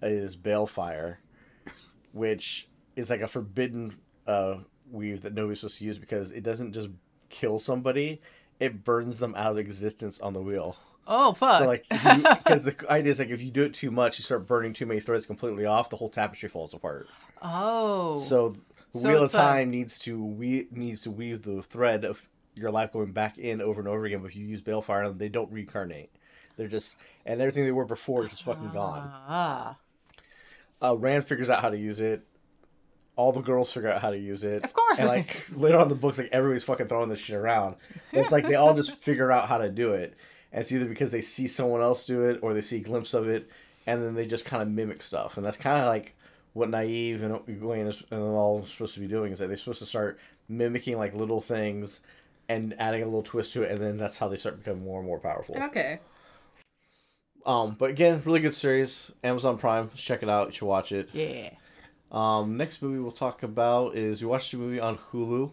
[0.00, 1.16] is Balefire,
[2.12, 2.66] which
[2.96, 4.56] is like a forbidden uh,
[4.90, 6.88] weave that nobody's supposed to use because it doesn't just
[7.28, 8.22] kill somebody;
[8.58, 10.76] it burns them out of existence on the wheel.
[11.12, 11.58] Oh fuck.
[11.58, 14.46] So like, because the idea is like if you do it too much, you start
[14.46, 17.08] burning too many threads completely off, the whole tapestry falls apart.
[17.42, 18.18] oh.
[18.18, 18.54] So
[18.92, 22.28] the So wheel of a- time needs to we needs to weave the thread of
[22.54, 24.20] your life going back in over and over again.
[24.20, 26.10] But if you use balefire, on them, they don't reincarnate.
[26.56, 26.96] They're just
[27.26, 29.02] and everything they were before is just fucking gone.
[29.12, 29.78] ah.
[30.82, 32.22] Uh, Rand figures out how to use it.
[33.16, 34.64] All the girls figure out how to use it.
[34.64, 37.36] Of course And like later on in the books, like everybody's fucking throwing this shit
[37.36, 37.76] around.
[38.12, 40.14] And it's like they all just figure out how to do it.
[40.52, 43.14] And it's either because they see someone else do it or they see a glimpse
[43.14, 43.50] of it,
[43.86, 45.36] and then they just kind of mimic stuff.
[45.36, 46.14] And that's kind of like
[46.52, 49.78] what Nynaeve and Egwene is and all supposed to be doing is that they're supposed
[49.78, 52.00] to start mimicking like little things
[52.48, 54.98] and adding a little twist to it, and then that's how they start becoming more
[54.98, 55.56] and more powerful.
[55.56, 56.00] Okay.
[57.46, 59.12] Um, but again, really good series.
[59.22, 60.48] Amazon Prime, check it out.
[60.48, 61.08] You should watch it.
[61.12, 61.50] Yeah.
[62.10, 65.52] Um, next movie we'll talk about is we watched a movie on Hulu.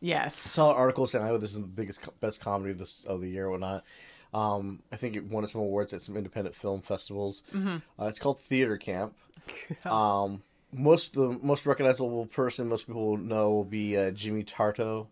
[0.00, 0.46] Yes.
[0.46, 3.04] I saw an article saying, "I "Oh, this is the biggest, best comedy of this
[3.06, 3.84] of the year, or whatnot."
[4.34, 7.42] Um, I think it won some awards at some independent film festivals.
[7.54, 9.14] Uh, it's called Theater Camp.
[9.84, 10.42] um,
[10.72, 15.06] most the most recognizable person most people will know will be uh, Jimmy Tarto.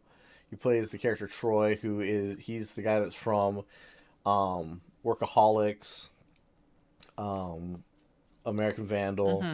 [0.50, 3.62] He plays the character Troy, who is he's the guy that's from
[4.26, 6.08] um, Workaholics,
[7.16, 7.84] um,
[8.44, 9.44] American Vandal,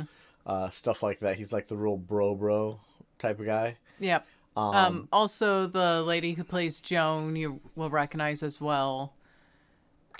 [0.46, 1.36] uh, stuff like that.
[1.36, 2.80] He's like the real bro bro
[3.18, 3.76] type of guy.
[4.00, 4.26] Yep.
[4.56, 9.12] Um, Um, also, the lady who plays Joan, you will recognize as well.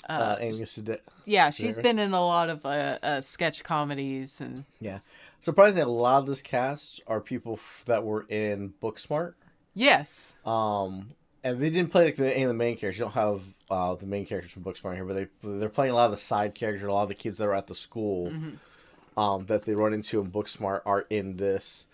[0.07, 1.83] Uh, Amy Sede- Yeah, she's Sedaris?
[1.83, 4.99] been in a lot of uh, uh, sketch comedies and Yeah.
[5.41, 9.33] Surprisingly, a lot of this cast are people f- that were in Booksmart.
[9.73, 11.11] yes, Um,
[11.43, 12.99] and they didn't play like the, any of the main characters.
[12.99, 15.95] You don't have uh, the main characters from Booksmart here, but they they're playing a
[15.95, 16.83] lot of the side characters.
[16.83, 18.33] A lot of the kids that are at the school
[19.15, 21.85] um, that they run into in Booksmart are in this.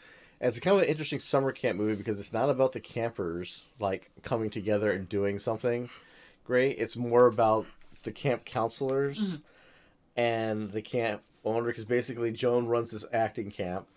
[0.42, 3.68] And it's kind of an interesting summer camp movie because it's not about the campers
[3.80, 5.90] like coming together and doing something
[6.46, 6.78] great.
[6.80, 7.66] It's more about
[8.06, 9.38] the camp counselors
[10.16, 13.88] and the camp owner because basically Joan runs this acting camp,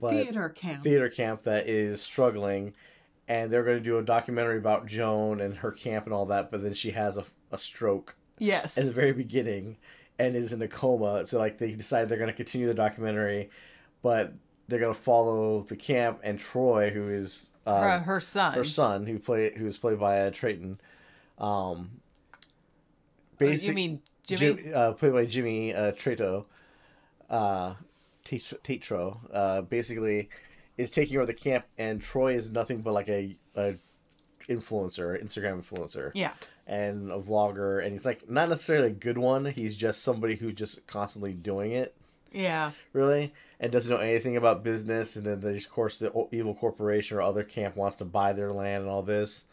[0.00, 0.80] but theater camp.
[0.80, 2.74] theater camp that is struggling,
[3.28, 6.50] and they're going to do a documentary about Joan and her camp and all that.
[6.50, 9.76] But then she has a, a stroke yes, at the very beginning
[10.18, 11.24] and is in a coma.
[11.26, 13.50] So like they decide they're going to continue the documentary,
[14.02, 14.34] but
[14.68, 18.54] they're going to follow the camp and Troy, who is uh, her, her son.
[18.54, 20.80] her son, who play who is played by uh, Trayton.
[21.38, 22.01] Um,
[23.50, 24.62] basic- you mean Jimmy?
[24.62, 26.46] Jim, uh, played by Jimmy uh, Trato,
[27.30, 27.74] uh,
[28.24, 29.18] Tatro.
[29.32, 30.28] Uh, basically,
[30.76, 33.74] is taking over the camp, and Troy is nothing but like a, a
[34.48, 36.32] influencer, Instagram influencer, Yeah.
[36.66, 39.44] and a vlogger, and he's like not necessarily a good one.
[39.46, 41.94] He's just somebody who just constantly doing it,
[42.32, 42.72] Yeah.
[42.92, 45.16] really, and doesn't know anything about business.
[45.16, 48.52] And then there's of course the evil corporation or other camp wants to buy their
[48.52, 49.44] land and all this,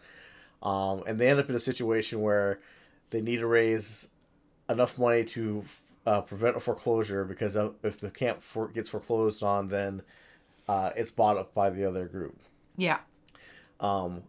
[0.63, 2.59] um, and they end up in a situation where
[3.09, 4.07] they need to raise
[4.69, 5.63] enough money to
[6.05, 10.01] uh, prevent a foreclosure because if the camp for- gets foreclosed on, then
[10.67, 12.39] uh, it's bought up by the other group.
[12.77, 12.99] Yeah.
[13.79, 14.23] Um,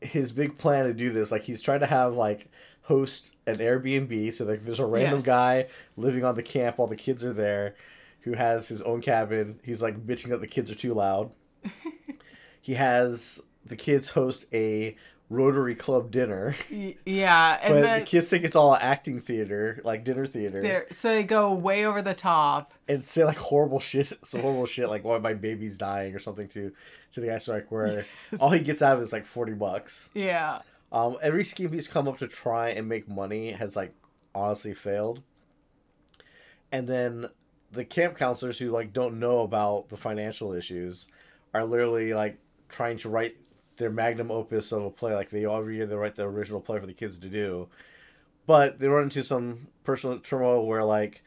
[0.00, 2.48] his big plan to do this, like he's trying to have like
[2.82, 5.24] host an Airbnb, so like there's a random Yes.
[5.26, 7.74] guy living on the camp while the kids are there,
[8.20, 9.58] who has his own cabin.
[9.64, 11.30] He's like bitching that the kids are too loud.
[12.60, 14.96] he has the kids host a
[15.30, 16.54] Rotary Club dinner.
[16.70, 17.58] Yeah.
[17.62, 21.22] And But then the kids think it's all acting theater, like dinner theater, so they
[21.22, 22.72] go way over the top.
[22.88, 26.48] and say like horrible shit, some horrible shit, like why my baby's dying or something
[26.48, 26.72] to
[27.12, 27.38] to the guy.
[27.38, 28.06] So like where
[28.40, 30.10] all he gets out of is like forty bucks.
[30.14, 30.60] Yeah.
[30.92, 33.92] Um, every scheme he's come up to try and make money has like
[34.34, 35.22] honestly failed.
[36.70, 37.28] And then
[37.72, 41.06] the camp counselors who like don't know about the financial issues
[41.52, 43.36] are literally like trying to write
[43.76, 45.14] their magnum opus of a play.
[45.14, 47.68] Like they every year they write the original play for the kids to do,
[48.46, 51.22] but they run into some personal turmoil where like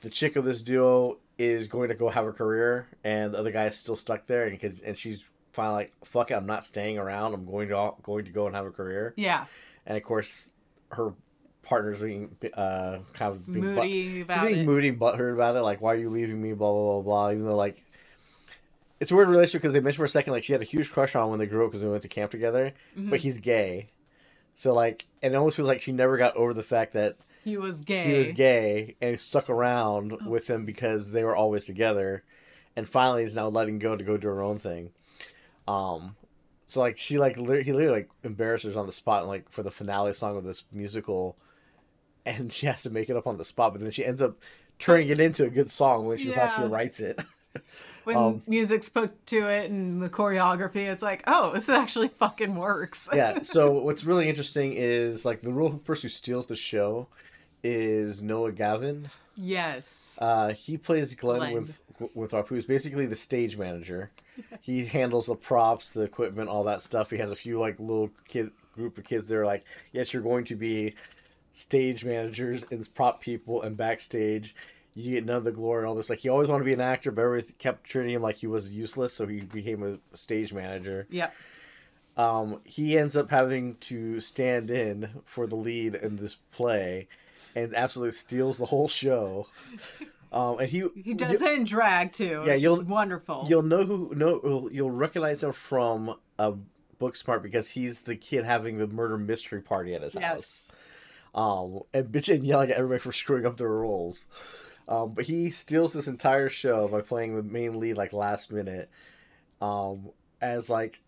[0.00, 3.50] the chick of this duo is going to go have a career, and the other
[3.50, 6.64] guy is still stuck there, and cause, and she's finally like, "Fuck it, I'm not
[6.64, 7.34] staying around.
[7.34, 9.46] I'm going to going to go and have a career." Yeah.
[9.86, 10.52] And of course,
[10.92, 11.12] her
[11.62, 14.66] partner's being uh kind of being Moody about being it.
[14.66, 15.60] moody, butthurt about it.
[15.60, 16.52] Like, why are you leaving me?
[16.52, 17.30] Blah blah blah blah.
[17.32, 17.82] Even though like.
[19.00, 20.90] It's a weird relationship because they mentioned for a second like she had a huge
[20.90, 23.10] crush on him when they grew up because they went to camp together, Mm-hmm.
[23.10, 23.90] but he's gay,
[24.54, 27.56] so like and it almost feels like she never got over the fact that He
[27.58, 28.04] was gay.
[28.04, 32.24] he was gay and stuck around with him because they were always together
[32.74, 34.90] and finally is now letting go to go do her own thing
[35.68, 36.16] um
[36.66, 39.50] so like she like lit- he literally like embarrasses her on the spot and like
[39.50, 41.36] for the finale song of this musical
[42.24, 44.36] and she has to make it up on the spot but then she ends up
[44.78, 46.40] turning it into a good song when she Yeah.
[46.40, 47.22] actually writes it
[48.06, 52.54] when um, music's put to it and the choreography, it's like, oh, this actually fucking
[52.54, 53.08] works.
[53.12, 57.08] yeah so what's really interesting is like the real person who steals the show
[57.62, 60.16] is noah galvin yes.
[60.20, 61.52] Uh, he plays Glenn, Glenn.
[61.54, 61.80] with
[62.14, 64.10] with Rapu, who's basically the stage manager.
[64.60, 67.10] He handles the props, the equipment, all that stuff.
[67.10, 70.22] He has a few like little kid group of kids that are like, yes, you're
[70.22, 70.94] going to be
[71.54, 74.54] stage managers and prop people and backstage.
[74.96, 76.08] You get none of the glory and all this.
[76.10, 78.46] Like he always wanted to be an actor, but everybody kept treating him like he
[78.46, 81.06] was useless, so he became a stage manager.
[81.10, 81.30] Yeah.
[82.16, 87.08] Um, he ends up having to stand in for the lead in this play,
[87.54, 89.46] and absolutely steals the whole show.
[90.32, 92.42] Um, and he He does it in drag too.
[92.44, 93.46] Yeah, you'll- wonderful.
[93.48, 96.52] You'll know who no you'll- recognize him from uh,
[97.00, 100.68] Booksmart because he's the kid having the murder mystery party at his house.
[101.34, 104.26] Um, and bitching and yelling at everybody for screwing up their roles.
[104.88, 108.88] Um, but he steals this entire show by playing the main lead like last minute.
[109.60, 111.00] Um, as like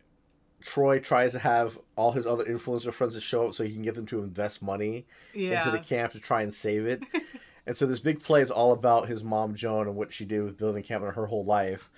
[0.62, 3.82] Troy tries to have all his other influencer friends to show up so he can
[3.82, 5.58] get them to invest money Yeah.
[5.58, 7.02] into the camp to try and save it.
[7.66, 10.42] and so this big play is all about his mom Joan and what she did
[10.42, 11.88] with building camp in her whole life,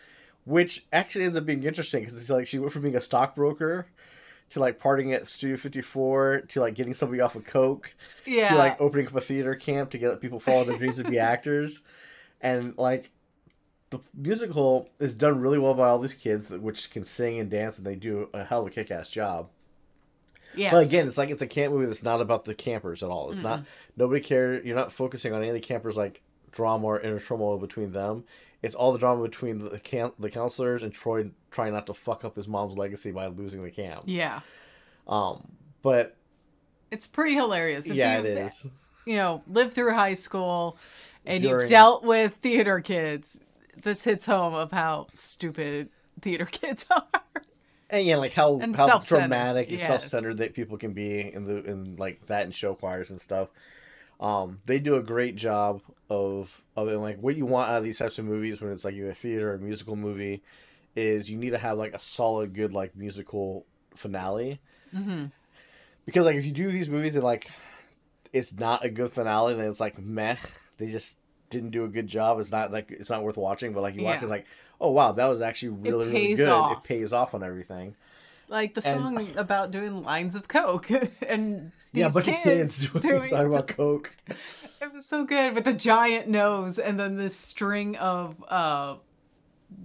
[0.45, 3.87] which actually ends up being interesting because it's like she went from being a stockbroker
[4.51, 7.95] to like partying at Studio 54 to like getting somebody off of coke
[8.27, 8.51] yeah.
[8.51, 11.19] to like opening up a theater camp to get people follow their dreams to be
[11.21, 11.83] actors,
[12.41, 13.11] and like
[13.91, 17.77] the musical is done really well by all these kids which can sing and dance
[17.77, 19.49] and they do a hell of a kick-ass job.
[20.55, 23.11] yeah But again, it's like it's a camp movie that's not about the campers at
[23.11, 23.31] all.
[23.31, 23.65] It's not
[23.97, 24.63] nobody care.
[24.65, 28.25] You're not focusing on any of the campers like drama or inner turmoil between them.
[28.63, 32.25] It's all the drama between the camp, the counselors, and Troy trying not to fuck
[32.25, 34.05] up his mom's legacy by losing the camp.
[34.07, 34.41] yeah.
[35.09, 35.49] Um,
[35.83, 36.17] but
[36.91, 37.89] It's pretty hilarious.
[37.89, 38.37] If yeah, it you've,
[39.17, 40.77] know, lived through high school
[41.25, 43.41] and During- you've dealt with theater kids.
[43.83, 45.89] This hits home of how stupid
[46.21, 47.07] theater kids are.
[47.89, 49.89] And yeah, like how And how dramatic and yes.
[49.89, 53.49] self-centered that people can be in the in like that and show choirs and stuff.
[54.21, 55.81] Um, they do a great job
[56.11, 56.99] of of it.
[56.99, 59.53] Like what you want out of these types of movies when it's like either theater
[59.55, 60.43] or musical movie
[60.95, 64.61] is you need to have like a solid, good like musical finale.
[64.95, 65.27] Mm-hmm.
[66.05, 67.49] Because like if you do these movies and like
[68.33, 70.37] it's not a good finale, then it's like meh.
[70.77, 72.39] They just didn't do a good job.
[72.41, 73.73] It's not like it's not worth watching.
[73.73, 74.23] But like you watch, Yeah.
[74.23, 74.47] it's like
[74.81, 76.49] oh wow, that was actually really really good.
[76.49, 76.85] off.
[76.85, 77.95] It pays off on everything.
[78.51, 80.91] Like the And- song about doing lines of coke
[81.29, 84.15] and these yeah, a bunch kids, kids doing, doing talking about coke.
[84.81, 88.97] It was so good with the giant nose and then this string of uh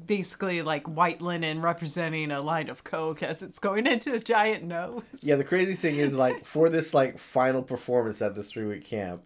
[0.08, 4.64] basically like white linen representing a line of coke as it's going into a giant
[4.64, 5.04] nose.
[5.22, 8.84] Yeah, the crazy thing is like for this like final performance at this three week
[8.84, 9.22] camp,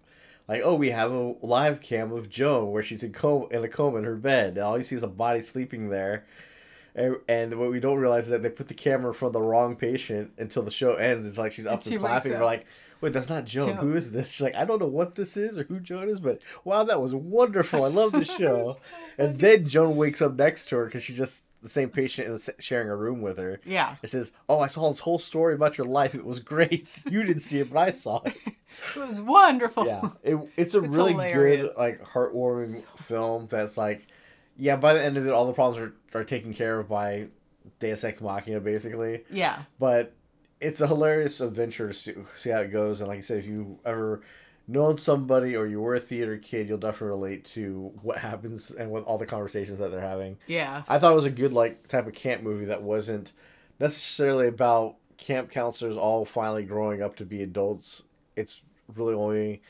[0.48, 3.70] like oh we have a live cam of Joan where she's in coma in a
[3.70, 6.26] coma in her bed, and all you see is a body sleeping there.
[6.96, 9.42] And, and what we don't realize is that they put the camera in front of
[9.42, 11.26] the wrong patient until the show ends.
[11.26, 12.32] It's like she's up she and wakes clapping.
[12.40, 12.66] We're like,
[13.02, 13.68] wait, that's not Joan.
[13.70, 13.78] Joan.
[13.78, 14.32] Who is this?
[14.32, 17.02] She's like, I don't know what this is or who Joan is, but wow, that
[17.02, 17.84] was wonderful.
[17.84, 18.78] I love this show.
[19.18, 22.36] and then Joan wakes up next to her because she's just the same patient and
[22.36, 23.60] is sharing a room with her.
[23.66, 23.98] Yeah.
[24.02, 26.16] It says, "Oh, I saw this whole story about your life.
[26.16, 27.04] It was great.
[27.12, 28.36] You didn't see it, but I saw it."
[28.96, 29.86] It was wonderful.
[29.88, 31.74] Yeah, it, it's a It's really hilarious.
[31.74, 33.48] good, like, heartwarming film.
[33.50, 34.06] That's like,
[34.60, 34.76] yeah.
[34.76, 37.28] By the end of it, all the problems are, are taken care of by
[37.80, 39.24] Deus Ex Machina, basically.
[39.32, 39.62] Yeah.
[39.80, 40.14] But
[40.62, 43.00] it's a hilarious adventure to see, how it goes.
[43.00, 44.22] And like I said, if you ever
[44.68, 48.92] known somebody or you were a theater kid, you'll definitely relate to what happens and
[48.92, 50.38] what all the conversations that they're having.
[50.48, 50.84] Yeah.
[50.88, 53.34] I thought it was a good like type of camp movie that wasn't
[53.80, 58.04] necessarily about camp counselors all finally growing up to be adults.
[58.36, 58.62] It's
[58.96, 59.62] really only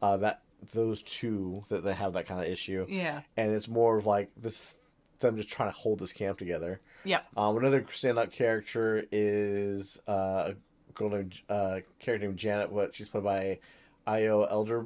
[0.00, 3.22] uh, that those two that they have that kind of issue, Yeah.
[3.36, 4.80] and it's more of like this
[5.20, 6.80] them just trying to hold this camp together.
[7.04, 7.20] Yeah.
[7.36, 10.54] Um, another standout character is uh, a
[10.92, 12.70] girl named uh, character named Janet.
[12.70, 13.58] What she's played by
[14.06, 14.84] Io Elder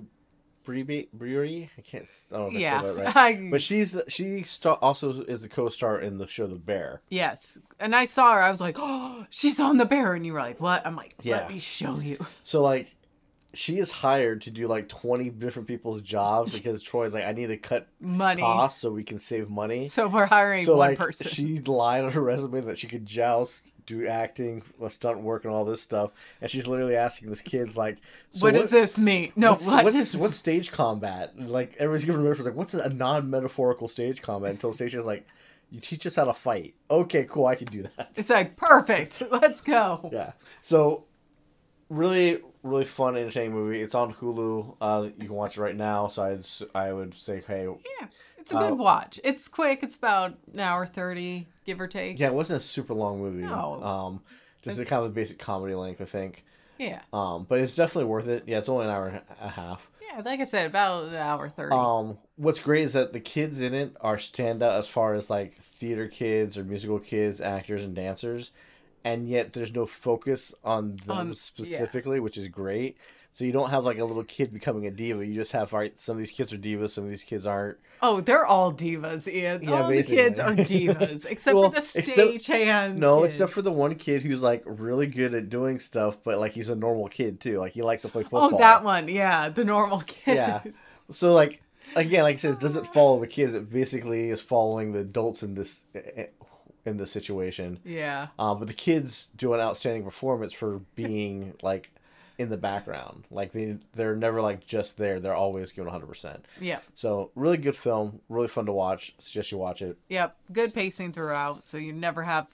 [0.65, 1.71] Brewery.
[1.77, 2.07] I can't.
[2.33, 2.81] I don't know if I Yeah.
[2.81, 3.39] said that right.
[3.51, 7.03] But she's she star also is the co-star in the show The Bear.
[7.09, 7.59] yes.
[7.81, 8.41] And I saw her.
[8.43, 10.13] I was like, oh, she's on the bear.
[10.13, 10.87] And you were like, what?
[10.87, 11.37] I'm like, Yeah.
[11.39, 12.25] let me show you.
[12.45, 12.95] So like,
[13.53, 17.49] she is hired to do like twenty different people's jobs because Troy's like, I need
[17.49, 18.43] to cut Money.
[18.43, 19.89] costs so we can save money.
[19.89, 21.27] So we're hiring So one like, person.
[21.27, 25.53] she lied on her resume that she could joust, do acting, uh, stunt work, and
[25.53, 26.13] all this stuff.
[26.41, 27.99] And she's literally asking this kid's like,
[28.31, 29.33] so what does this mean?
[29.35, 31.39] No, what's, what what's, what's stage combat?
[31.39, 34.53] Like everybody's giving her like, what's a non-metaphorical stage combat?
[34.53, 35.27] Until Stacia's like,
[35.71, 36.75] you teach us how to fight.
[36.91, 38.11] Okay, cool, I can do that.
[38.17, 39.23] It's like, perfect.
[39.31, 40.11] Let's go.
[40.13, 40.33] Yeah.
[40.63, 41.05] So,
[41.89, 43.81] really, really fun, entertaining movie.
[43.81, 44.77] It's on Hulu.
[44.81, 46.09] Uh, you can watch it right now.
[46.09, 48.09] So I'd, I would say, hey, Yeah.
[48.39, 49.21] It's a good Uh, watch.
[49.23, 49.83] It's quick.
[49.83, 52.19] It's about an hour 30, give or take.
[52.19, 53.43] yeah, it wasn't a super long movie.
[53.43, 53.83] No.
[53.83, 54.21] Um,
[54.63, 56.45] just a kind of a basic comedy length, I think.
[56.79, 57.01] Yeah.
[57.13, 58.45] Um, but it's definitely worth it.
[58.47, 59.87] Yeah, it's only an hour and a half.
[60.01, 61.75] Yeah, like I said, about an hour 30.
[61.77, 65.29] Um, what's great is that the kids in it are stand out as far as
[65.29, 68.51] like theater kids or musical kids, actors and dancers,
[69.05, 71.35] and yet there's no focus on them yeah.
[71.35, 72.97] specifically, which is great.
[73.33, 75.25] So you don't have like a little kid becoming a diva.
[75.25, 75.99] You just have right.
[75.99, 76.91] Some of these kids are divas.
[76.91, 77.79] Some of these kids aren't.
[78.03, 79.63] oh, they're all divas, Ian.
[79.63, 82.97] Yeah, all the kids are divas, except Well, for the stagehand.
[82.97, 83.35] No, kids.
[83.35, 86.71] except for the one kid who's like really good at doing stuff, but like he's
[86.71, 87.59] a normal kid too.
[87.59, 88.55] Like he likes to play oh, football.
[88.55, 89.09] Oh, that one.
[89.09, 90.35] Yeah, the normal kid.
[90.35, 90.63] yeah.
[91.11, 91.63] So like
[91.95, 93.55] again, like I said, it doesn't follow the kids.
[93.55, 95.83] It basically is following the adults in this
[96.85, 97.79] in this situation.
[97.85, 98.29] Yeah.
[98.39, 101.91] Um, but the kids do an outstanding performance for being like
[102.39, 103.25] in the background.
[103.31, 105.21] Like they they're never like just there.
[105.21, 106.45] They're always giving hundred percent.
[106.61, 106.83] Yep.
[106.95, 109.15] So really good film, really fun to watch.
[109.19, 109.99] Suggest you watch it.
[110.09, 110.37] Yep.
[110.53, 111.67] Good pacing throughout.
[111.67, 112.47] So you never have,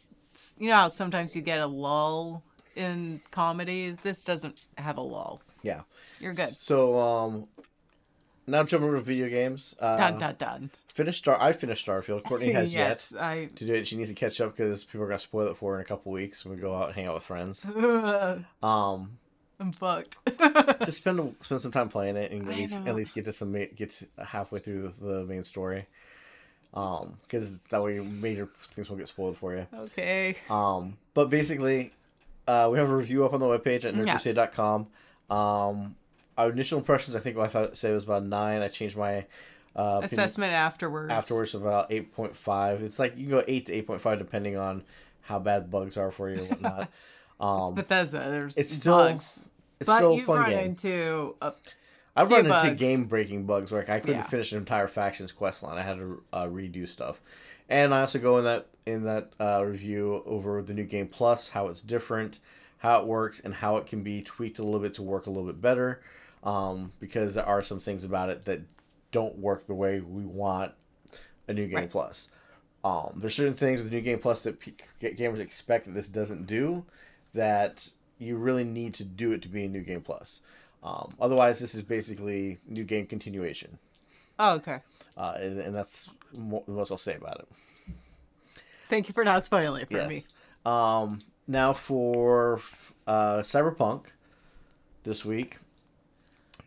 [0.59, 2.43] you know how sometimes you get a lull
[2.75, 4.01] in comedies?
[4.01, 5.41] This doesn't have a lull.
[5.63, 5.83] Yeah.
[6.19, 6.49] You're good.
[6.49, 7.49] So um,
[8.47, 9.77] now jumping over to video games.
[9.79, 10.71] Uh, dun, dun, dun.
[10.97, 11.37] Finished Star.
[11.39, 12.23] I finished Starfield.
[12.25, 13.49] Courtney has yes, yet I.
[13.55, 13.87] to do it.
[13.87, 15.87] She needs to catch up because people are gonna spoil it for her in a
[15.87, 17.67] couple weeks when we go out and hang out with friends.
[18.63, 19.19] Um,
[19.61, 20.17] I'm fucked.
[20.87, 23.53] just spend spend some time playing it and at least at least get to some
[23.53, 25.87] get to halfway through the, the main story.
[26.73, 29.67] Um, because that way major things won't get spoiled for you.
[29.75, 30.37] okay.
[30.49, 31.93] Um, but basically,
[32.49, 34.27] uh, we have a review up on the webpage at Yes.
[35.29, 35.97] Um,
[36.39, 38.63] our initial impressions, I think I thought say it was about nine.
[38.63, 39.27] I changed my
[39.77, 41.13] uh, Assessment afterwards.
[41.13, 42.83] afterwards about eight point five.
[42.83, 44.83] It's like you can go eight to eight point five depending on
[45.23, 46.91] how bad bugs are for you and whatnot.
[47.39, 48.31] Um, Bethesda.
[48.31, 49.45] There's It's still- bugs.
[49.79, 50.59] it's but still you've run game.
[50.71, 51.53] into a
[52.17, 54.23] I've run into game breaking bugs where like, I couldn't Yeah.
[54.23, 55.77] finish an entire faction's quest line.
[55.77, 57.21] I had to uh, redo stuff,
[57.69, 61.51] and I also go in that in that uh, review over the new game plus,
[61.51, 62.41] how it's different,
[62.79, 65.31] how it works, and how it can be tweaked a little bit to work a
[65.31, 66.01] little bit better.
[66.43, 68.61] Um, because there are some things about it that
[69.17, 70.73] don't work the way we want
[71.49, 71.91] a new game Right.
[71.91, 72.29] plus.
[72.85, 76.09] Um, there's certain things with the new game plus that p- gamers expect that this
[76.09, 76.85] doesn't do
[77.33, 80.41] that you really need to do it to be a new game plus.
[80.83, 83.79] Um, otherwise, this is basically new game continuation,
[84.39, 84.81] Oh, okay.
[85.17, 87.49] uh, and, and that's mo- the most I'll say about it.
[88.89, 90.09] Thank you for not spoiling it for Yes.
[90.11, 90.23] me.
[90.71, 92.61] Um, now for
[93.07, 94.07] uh, Cyberpunk
[95.05, 95.59] this week,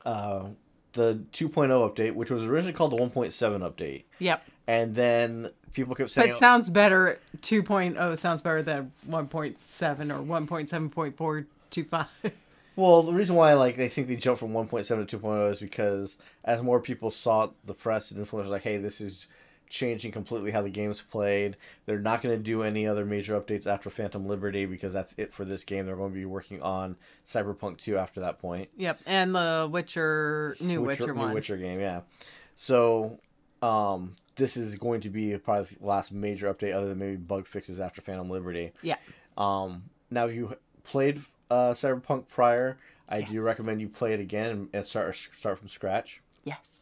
[0.05, 0.47] uh,
[0.93, 4.43] the 2.0 update, which was originally called the 1.7 update, Yep.
[4.67, 7.19] and then people kept saying But sounds better.
[7.41, 12.07] 2.0 sounds better than 1.7 or 1.7.425.
[12.75, 16.17] Well, the reason why like they think they jumped from 1.7 to 2.0 is because
[16.45, 19.27] as more people saw the press and influencers like, hey, this is
[19.69, 21.55] changing completely how the game's played.
[21.85, 25.33] They're not going to do any other major updates after Phantom Liberty because that's it
[25.33, 25.85] for this game.
[25.85, 26.95] They're going to be working on
[27.25, 28.69] Cyberpunk 2 after that point.
[28.75, 31.33] yep, and the Witcher, new Witcher, new one.
[31.33, 32.01] Witcher game, yeah.
[32.55, 33.19] So,
[33.61, 37.45] um, this is going to be probably the last major update other than maybe bug
[37.45, 38.71] fixes after Phantom Liberty.
[38.81, 38.95] Yeah.
[39.37, 44.49] Um, now, if you played uh, Cyberpunk prior, I do recommend you play it again
[44.49, 46.21] and, and start start from scratch.
[46.43, 46.78] Yes.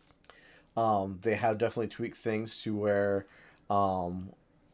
[0.77, 3.25] Um, they have definitely tweaked things to where
[3.69, 4.29] um,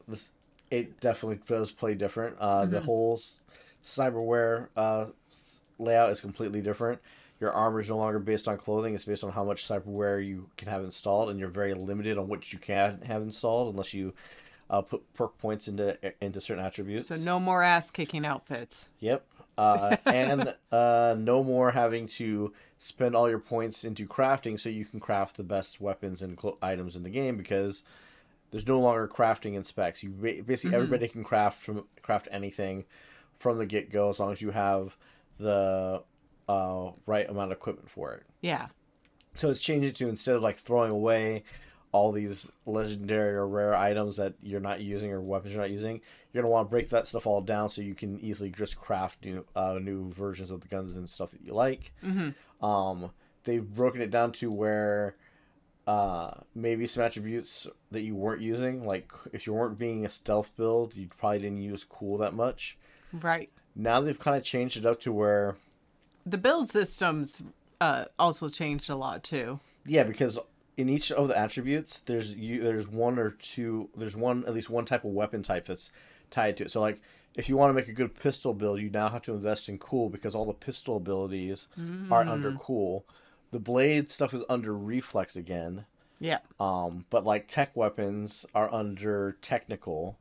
[0.07, 0.29] this
[0.69, 2.35] it definitely does play different.
[2.39, 3.21] Uh, The whole
[3.83, 5.05] cyberware uh,
[5.79, 6.99] layout is completely different.
[7.39, 10.49] Your armor is no longer based on clothing; it's based on how much cyberware you
[10.57, 14.13] can have installed, and you're very limited on what you can have installed unless you
[14.69, 17.07] uh, put perk points into into certain attributes.
[17.07, 18.89] So no more ass kicking outfits.
[18.99, 19.25] Yep.
[19.57, 24.85] Uh, and uh, no more having to spend all your points into crafting so you
[24.85, 27.83] can craft the best weapons and clo- items in the game because
[28.51, 30.03] there's no longer crafting and specs.
[30.03, 32.85] You ba- basically everybody can craft from craft anything
[33.37, 34.95] from the get go as long as you have
[35.39, 36.03] the
[36.47, 38.23] uh, right amount of equipment for it.
[38.41, 38.67] Yeah.
[39.35, 41.43] So it's changing to instead of like throwing away
[41.91, 46.01] all these legendary or rare items that you're not using or weapons you're not using,
[46.33, 49.23] you're gonna want to break that stuff all down so you can easily just craft
[49.23, 51.93] new uh, new versions of the guns and stuff that you like.
[52.03, 52.65] Mm-hmm.
[52.65, 53.11] Um,
[53.43, 55.15] they've broken it down to where
[55.85, 60.55] uh, maybe some attributes that you weren't using, like if you weren't being a stealth
[60.55, 62.77] build, you probably didn't use cool that much.
[63.11, 63.49] Right.
[63.75, 65.55] Now they've kind of changed it up to where
[66.25, 67.43] The build systems
[67.79, 69.59] uh, also changed a lot too.
[69.85, 70.39] Yeah, because
[70.77, 74.69] in each of the attributes, there's you there's one or two there's one at least
[74.69, 75.91] one type of weapon type that's
[76.33, 76.71] tied to it.
[76.71, 77.01] So like
[77.35, 79.77] if you want to make a good pistol build, you now have to invest in
[79.79, 81.67] cool because all the pistol abilities
[82.11, 83.05] are under cool.
[83.51, 85.85] The blade stuff is under reflex again.
[86.19, 86.39] Yeah.
[86.59, 90.17] Um, but like tech weapons are under technical,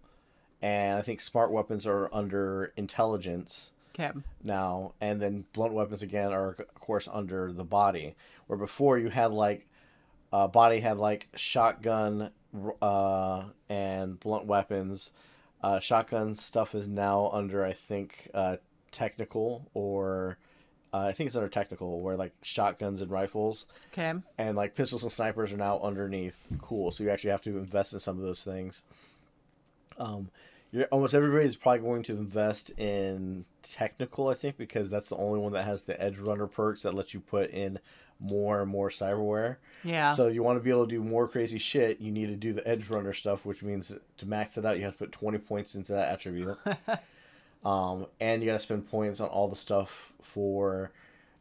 [0.63, 4.11] and I think smart weapons are under intelligence Okay.
[4.43, 8.15] now, and then blunt weapons again are of course under the body.
[8.47, 9.67] Where before you had like,
[10.33, 12.31] uh, body had like shotgun,
[12.81, 15.13] uh, and blunt weapons.
[15.63, 18.57] Uh, shotgun stuff is now under I think uh,
[18.91, 20.39] technical or.
[20.95, 24.13] Uh, I think it's under technical, where like shotguns and rifles Okay.
[24.37, 27.95] and like pistols and snipers are now underneath cool so you actually have to invest
[27.95, 28.83] in some of those things
[29.99, 30.29] um
[30.71, 35.17] you're almost everybody is probably going to invest in technical i think because that's the
[35.17, 37.79] only one that has the edge runner perks that lets you put in
[38.23, 39.57] more and more cyberware.
[39.85, 40.13] Yeah.
[40.13, 42.53] so you want to be able to do more crazy shit you need to do
[42.53, 45.39] the edge runner stuff which means to max it out you have to put 20
[45.39, 46.57] points into that attribute.
[47.65, 50.91] Um, and you got to spend points on all the stuff for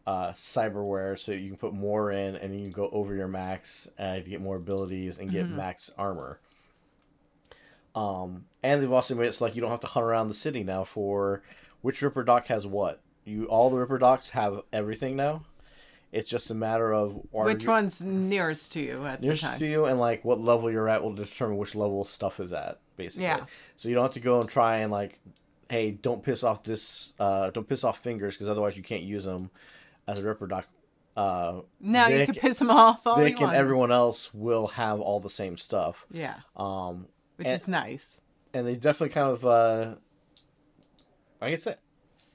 [0.05, 3.89] uh, cyberware so you can put more in and you can go over your max
[3.97, 6.39] and get more abilities and get max armor.
[7.95, 10.33] Um, and they've also made it so like you don't have to hunt around the
[10.33, 11.41] city now for
[11.81, 13.01] which ripper doc has what?
[13.25, 15.43] You all the ripper docs have everything now
[16.11, 19.59] it's just a matter of Which you- one's nearest to you at nearest the time?
[19.59, 22.79] to you and like what level you're at will determine which level stuff is at
[22.97, 23.45] basically Yeah.
[23.77, 25.19] so you don't have to go and try and like
[25.69, 29.23] hey don't piss off this uh don't piss off fingers because otherwise you can't use
[29.25, 29.49] them
[30.07, 30.65] as a ripper doc
[31.15, 33.55] uh Now you can piss them off all you Vic and want.
[33.55, 36.39] everyone else will have all the same stuff Yeah.
[36.57, 37.07] um
[37.37, 38.19] Which and- is nice.
[38.53, 39.95] and they definitely kind of uh
[41.41, 41.79] I guess it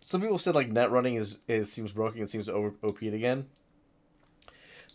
[0.05, 3.47] some people said like net running is is seems broken It seems over OP'd again.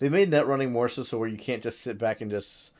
[0.01, 2.71] They made net running more so so where you can't just sit back and just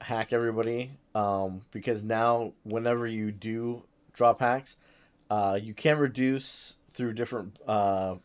[0.00, 0.90] hack everybody.
[1.14, 4.74] Um, because now whenever you do drop hacks,
[5.30, 8.16] uh, you can reduce through different uh,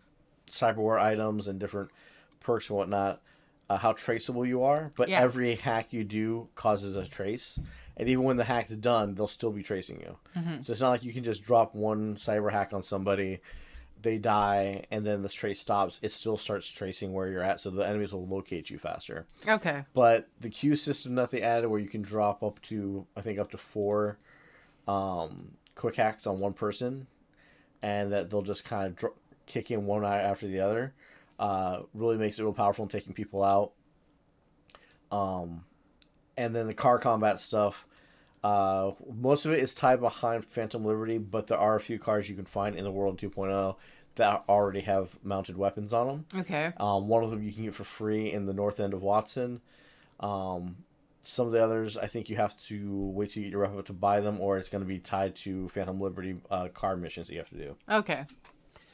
[0.50, 1.91] cyberware items and different
[2.39, 3.22] perks and whatnot
[3.70, 4.91] uh, how traceable you are.
[4.95, 5.22] But Yeah.
[5.22, 7.60] every hack you do causes a trace,
[7.97, 10.18] and even when the hack's done, they'll still be tracing you.
[10.62, 13.41] So it's not like you can just drop one cyber hack on somebody,
[14.02, 16.00] they die, and then the trace stops.
[16.02, 19.26] It still starts tracing where you're at, so the enemies will locate you faster.
[19.47, 19.84] Okay.
[19.93, 23.39] But the queue system that they added, where you can drop up to, I think,
[23.39, 24.18] up to four
[24.88, 27.08] um, quick hacks on one person,
[27.82, 29.12] and that they'll just kind of
[29.45, 30.93] kick in one eye after the other,
[31.39, 33.72] uh, really makes it real powerful in taking people out.
[35.12, 35.66] Um,
[36.38, 37.86] and then the car combat stuff,
[38.44, 42.30] uh, most of it is tied behind Phantom Liberty, but there are a few cars
[42.30, 43.76] you can find in the World 2.0
[44.16, 46.26] that already have mounted weapons on them.
[46.42, 46.74] Okay.
[46.78, 49.62] Um, one of them you can get for free in the north end of Watson.
[50.20, 50.78] Um,
[51.22, 53.78] some of the others, I think you have to wait till you get your rep
[53.78, 57.02] up to buy them, or it's going to be tied to Phantom Liberty uh, card
[57.02, 57.76] missions that you have to do.
[57.90, 58.26] Okay.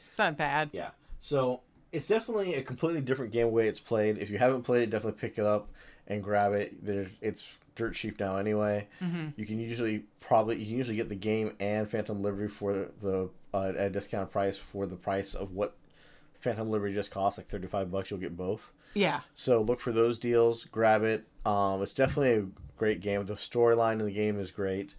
[0.08, 0.70] It's not bad.
[0.72, 0.90] Yeah.
[1.20, 1.60] So
[1.92, 4.18] it's definitely a completely different game way it's played.
[4.18, 5.68] If you haven't played it, definitely pick it up
[6.06, 6.84] and grab it.
[6.84, 7.44] There's it's
[7.76, 8.88] dirt cheap now anyway.
[9.00, 9.28] Mm-hmm.
[9.36, 13.30] You can usually probably you can usually get the game and Phantom Liberty for the
[13.54, 15.76] uh, at a discounted price for the price of what
[16.40, 18.10] Phantom Liberty just costs, like thirty five bucks.
[18.10, 18.72] You'll get both.
[18.94, 19.20] Yeah.
[19.34, 21.26] So look for those deals, grab it.
[21.44, 22.46] Um, it's definitely a
[22.76, 23.24] great game.
[23.24, 24.96] The storyline in the game is great.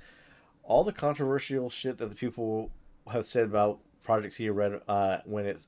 [0.63, 2.71] All the controversial shit that the people
[3.11, 5.61] have said about Project Zeta Red uh, when it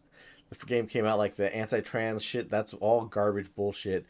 [0.49, 4.05] the game came out, like the anti-trans shit, that's all garbage bullshit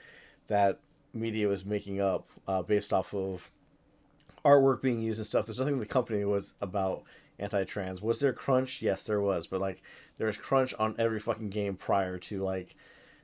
[0.47, 0.79] that
[1.13, 3.51] media was making up uh, based off of
[4.45, 5.45] artwork being used and stuff.
[5.45, 7.03] There's nothing the company was about
[7.39, 8.01] anti-trans.
[8.01, 8.81] Was there crunch?
[8.81, 9.81] Yes, there was, but like
[10.17, 12.75] there was crunch on every fucking game prior to like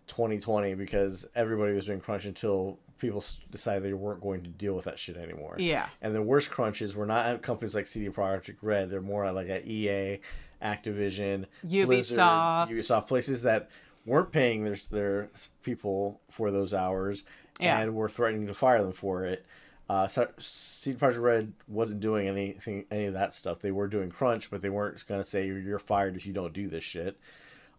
[0.08, 4.86] 2020 because everybody was doing crunch until people decided they weren't going to deal with
[4.86, 5.56] that shit anymore.
[5.58, 5.88] Yeah.
[6.02, 8.90] And the worst crunches were not at companies like CD Projekt Red.
[8.90, 10.20] They're more like at EA,
[10.62, 11.86] Activision, Ubisoft.
[11.86, 13.70] Blizzard, Ubisoft, places that
[14.06, 15.30] weren't paying their their
[15.64, 17.24] people for those hours
[17.60, 17.80] Yeah.
[17.80, 19.46] and were threatening to fire them for it.
[19.88, 23.60] Uh, so CD Projekt Red wasn't doing anything, any of that stuff.
[23.60, 26.34] They were doing crunch, but they weren't going to say you're, you're fired if you
[26.34, 27.18] don't do this shit.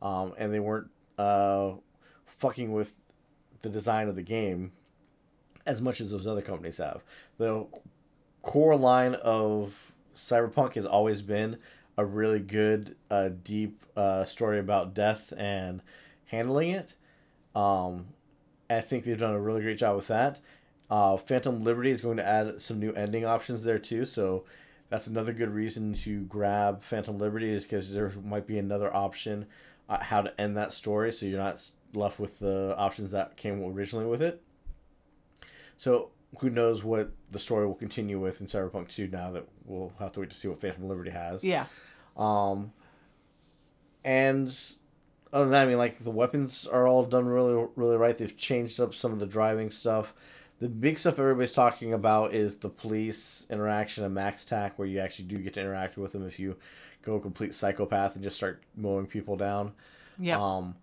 [0.01, 1.73] Um, and they weren't uh,
[2.27, 2.95] fucking with
[3.63, 4.73] the design of the game
[5.67, 7.03] as much as those other companies have.
[7.39, 7.67] The
[8.43, 11.59] core line of Cyberpunk has always been
[11.99, 15.83] a really good, uh, deep uh, story about death and
[16.27, 16.95] handling it.
[17.55, 18.07] Um,
[18.69, 20.41] I think they've done a really great job with that.
[20.89, 24.45] Uh, Phantom Liberty is going to add some new ending options there too, so
[24.89, 29.47] that's another good reason to grab Phantom Liberty is because there might be another option
[29.89, 33.63] uh, how to end that story, so you're not left with the options that came
[33.65, 34.43] originally with it.
[35.77, 36.11] So
[36.41, 40.13] who knows what the story will continue with in Cyberpunk 2 now that we'll have
[40.13, 41.45] to wait to see what Phantom Liberty has.
[41.45, 41.67] Yeah.
[42.17, 42.73] Um,
[44.05, 44.57] and
[45.33, 48.17] other than that, I mean, like the weapons are all done really, really right.
[48.17, 50.15] They've changed up some of the driving stuff.
[50.59, 55.27] The big stuff everybody's talking about is the police interaction and MaxTac, where you actually
[55.27, 56.57] do get to interact with them if you
[57.03, 59.73] go complete psychopath and just start mowing people down.
[60.19, 60.41] Yeah.
[60.41, 60.77] Um,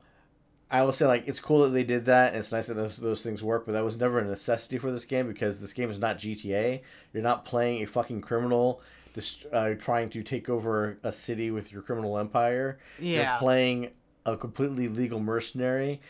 [0.70, 2.30] I will say like it's cool that they did that.
[2.30, 4.92] And it's nice that those, those things work, but that was never a necessity for
[4.92, 6.82] this game because this game is not GTA.
[7.14, 8.82] You're not playing a fucking criminal,
[9.14, 12.80] just uh, trying to take over a city with your criminal empire.
[13.00, 13.32] Yeah.
[13.32, 13.90] You're playing
[14.26, 16.02] a completely legal mercenary,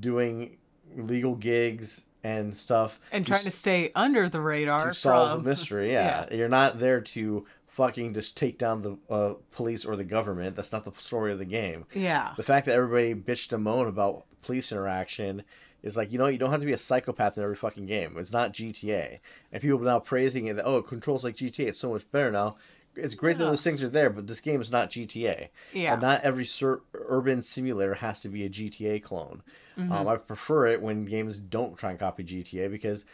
[0.00, 0.56] doing
[0.96, 5.48] legal gigs and stuff, and trying to stay under the radar to solve from a
[5.48, 5.92] mystery.
[5.92, 6.26] Yeah.
[6.32, 10.54] you're not there to fucking just take down the uh, police or the government.
[10.56, 11.86] That's not the story of the game.
[11.94, 12.34] Yeah.
[12.36, 15.42] The fact that everybody bitched and moaned about police interaction
[15.82, 18.16] is like, you know, you don't have to be a psychopath in every fucking game.
[18.18, 19.18] It's not GTA,
[19.50, 21.68] and people are now praising it that oh, it controls like GTA.
[21.68, 22.56] It's so much better now.
[22.94, 25.48] It's great that those things are there, but this game is not GTA.
[25.72, 25.94] Yeah.
[25.94, 29.42] And not every sur- urban simulator has to be a GTA clone.
[29.78, 33.06] Um, I prefer it when games don't try and copy GTA because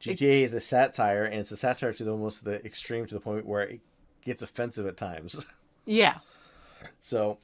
[0.00, 3.20] GTA is a satire, and it's a satire to the almost the extreme to the
[3.20, 3.80] point where it
[4.24, 5.44] gets offensive at times.
[5.88, 6.16] Yeah.
[6.98, 7.38] so,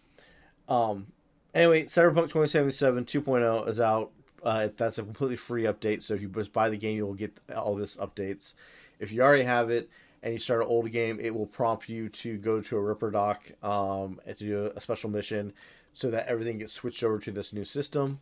[0.68, 1.06] um,
[1.54, 4.10] anyway, Cyberpunk 2077 2.0 is out.
[4.42, 6.02] Uh, that's a completely free update.
[6.02, 8.54] So if you just buy the game, you will get all this updates.
[8.98, 9.88] If you already have it
[10.22, 13.10] and you start an old game, it will prompt you to go to a Ripper
[13.10, 15.52] doc um, and to do a special mission
[15.92, 18.20] so that everything gets switched over to this new system.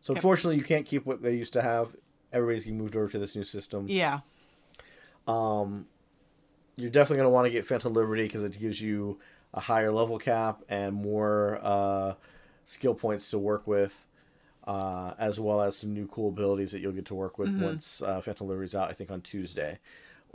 [0.00, 1.94] So unfortunately, you can't keep what they used to have.
[2.32, 3.86] Everybody's getting moved over to this new system.
[3.88, 4.20] Yeah.
[5.26, 5.86] Um,
[6.76, 9.18] You're definitely going to want to get Phantom Liberty because it gives you
[9.52, 12.14] a higher level cap and more uh,
[12.66, 14.06] skill points to work with,
[14.66, 18.00] uh, as well as some new cool abilities that you'll get to work with once
[18.00, 18.88] uh, Phantom Liberty's out.
[18.88, 19.80] I think on Tuesday.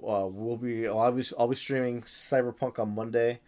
[0.02, 3.40] Uh, we'll be I'll be I'll be streaming Cyberpunk on Monday.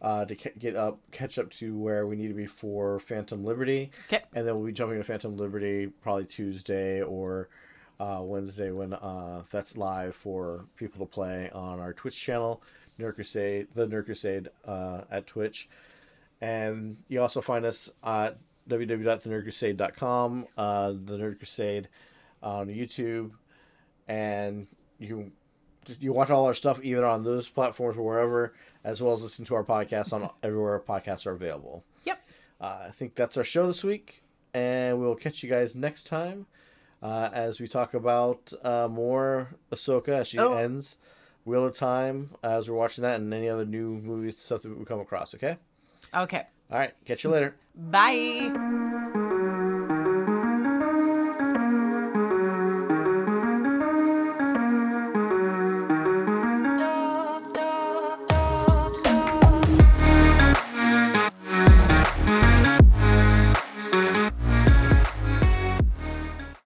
[0.00, 3.44] Uh, to ca- get up, catch up to where we need to be for Phantom
[3.44, 4.22] Liberty, Okay.
[4.32, 7.48] and then we'll be jumping to Phantom Liberty probably Tuesday or
[7.98, 12.62] uh, Wednesday when uh, that's live for people to play on our Twitch channel,
[13.00, 15.68] Nerd Crusade, the Nerd Crusade uh, at Twitch.
[16.40, 18.38] And you also find us at
[18.70, 21.88] www.thenerdcrusade.com, uh, the Nerd Crusade
[22.40, 23.32] on YouTube,
[24.06, 24.66] and
[24.98, 25.32] you
[26.00, 29.44] you watch all our stuff either on those platforms or wherever, as well as listen
[29.46, 31.84] to our podcast on everywhere podcasts are available.
[32.04, 32.18] Yep.
[32.60, 34.22] Uh, I think that's our show this week,
[34.54, 36.46] and we'll catch you guys next time
[37.02, 40.56] uh, as we talk about uh, more Ahsoka as she Oh.
[40.56, 40.96] ends
[41.44, 44.84] Wheel of Time as we're watching that, and any other new movies stuff that we
[44.84, 45.34] come across.
[45.34, 45.56] Okay.
[46.14, 46.46] Okay.
[46.70, 46.92] All right.
[47.06, 47.56] Catch you later.
[47.74, 48.94] Bye.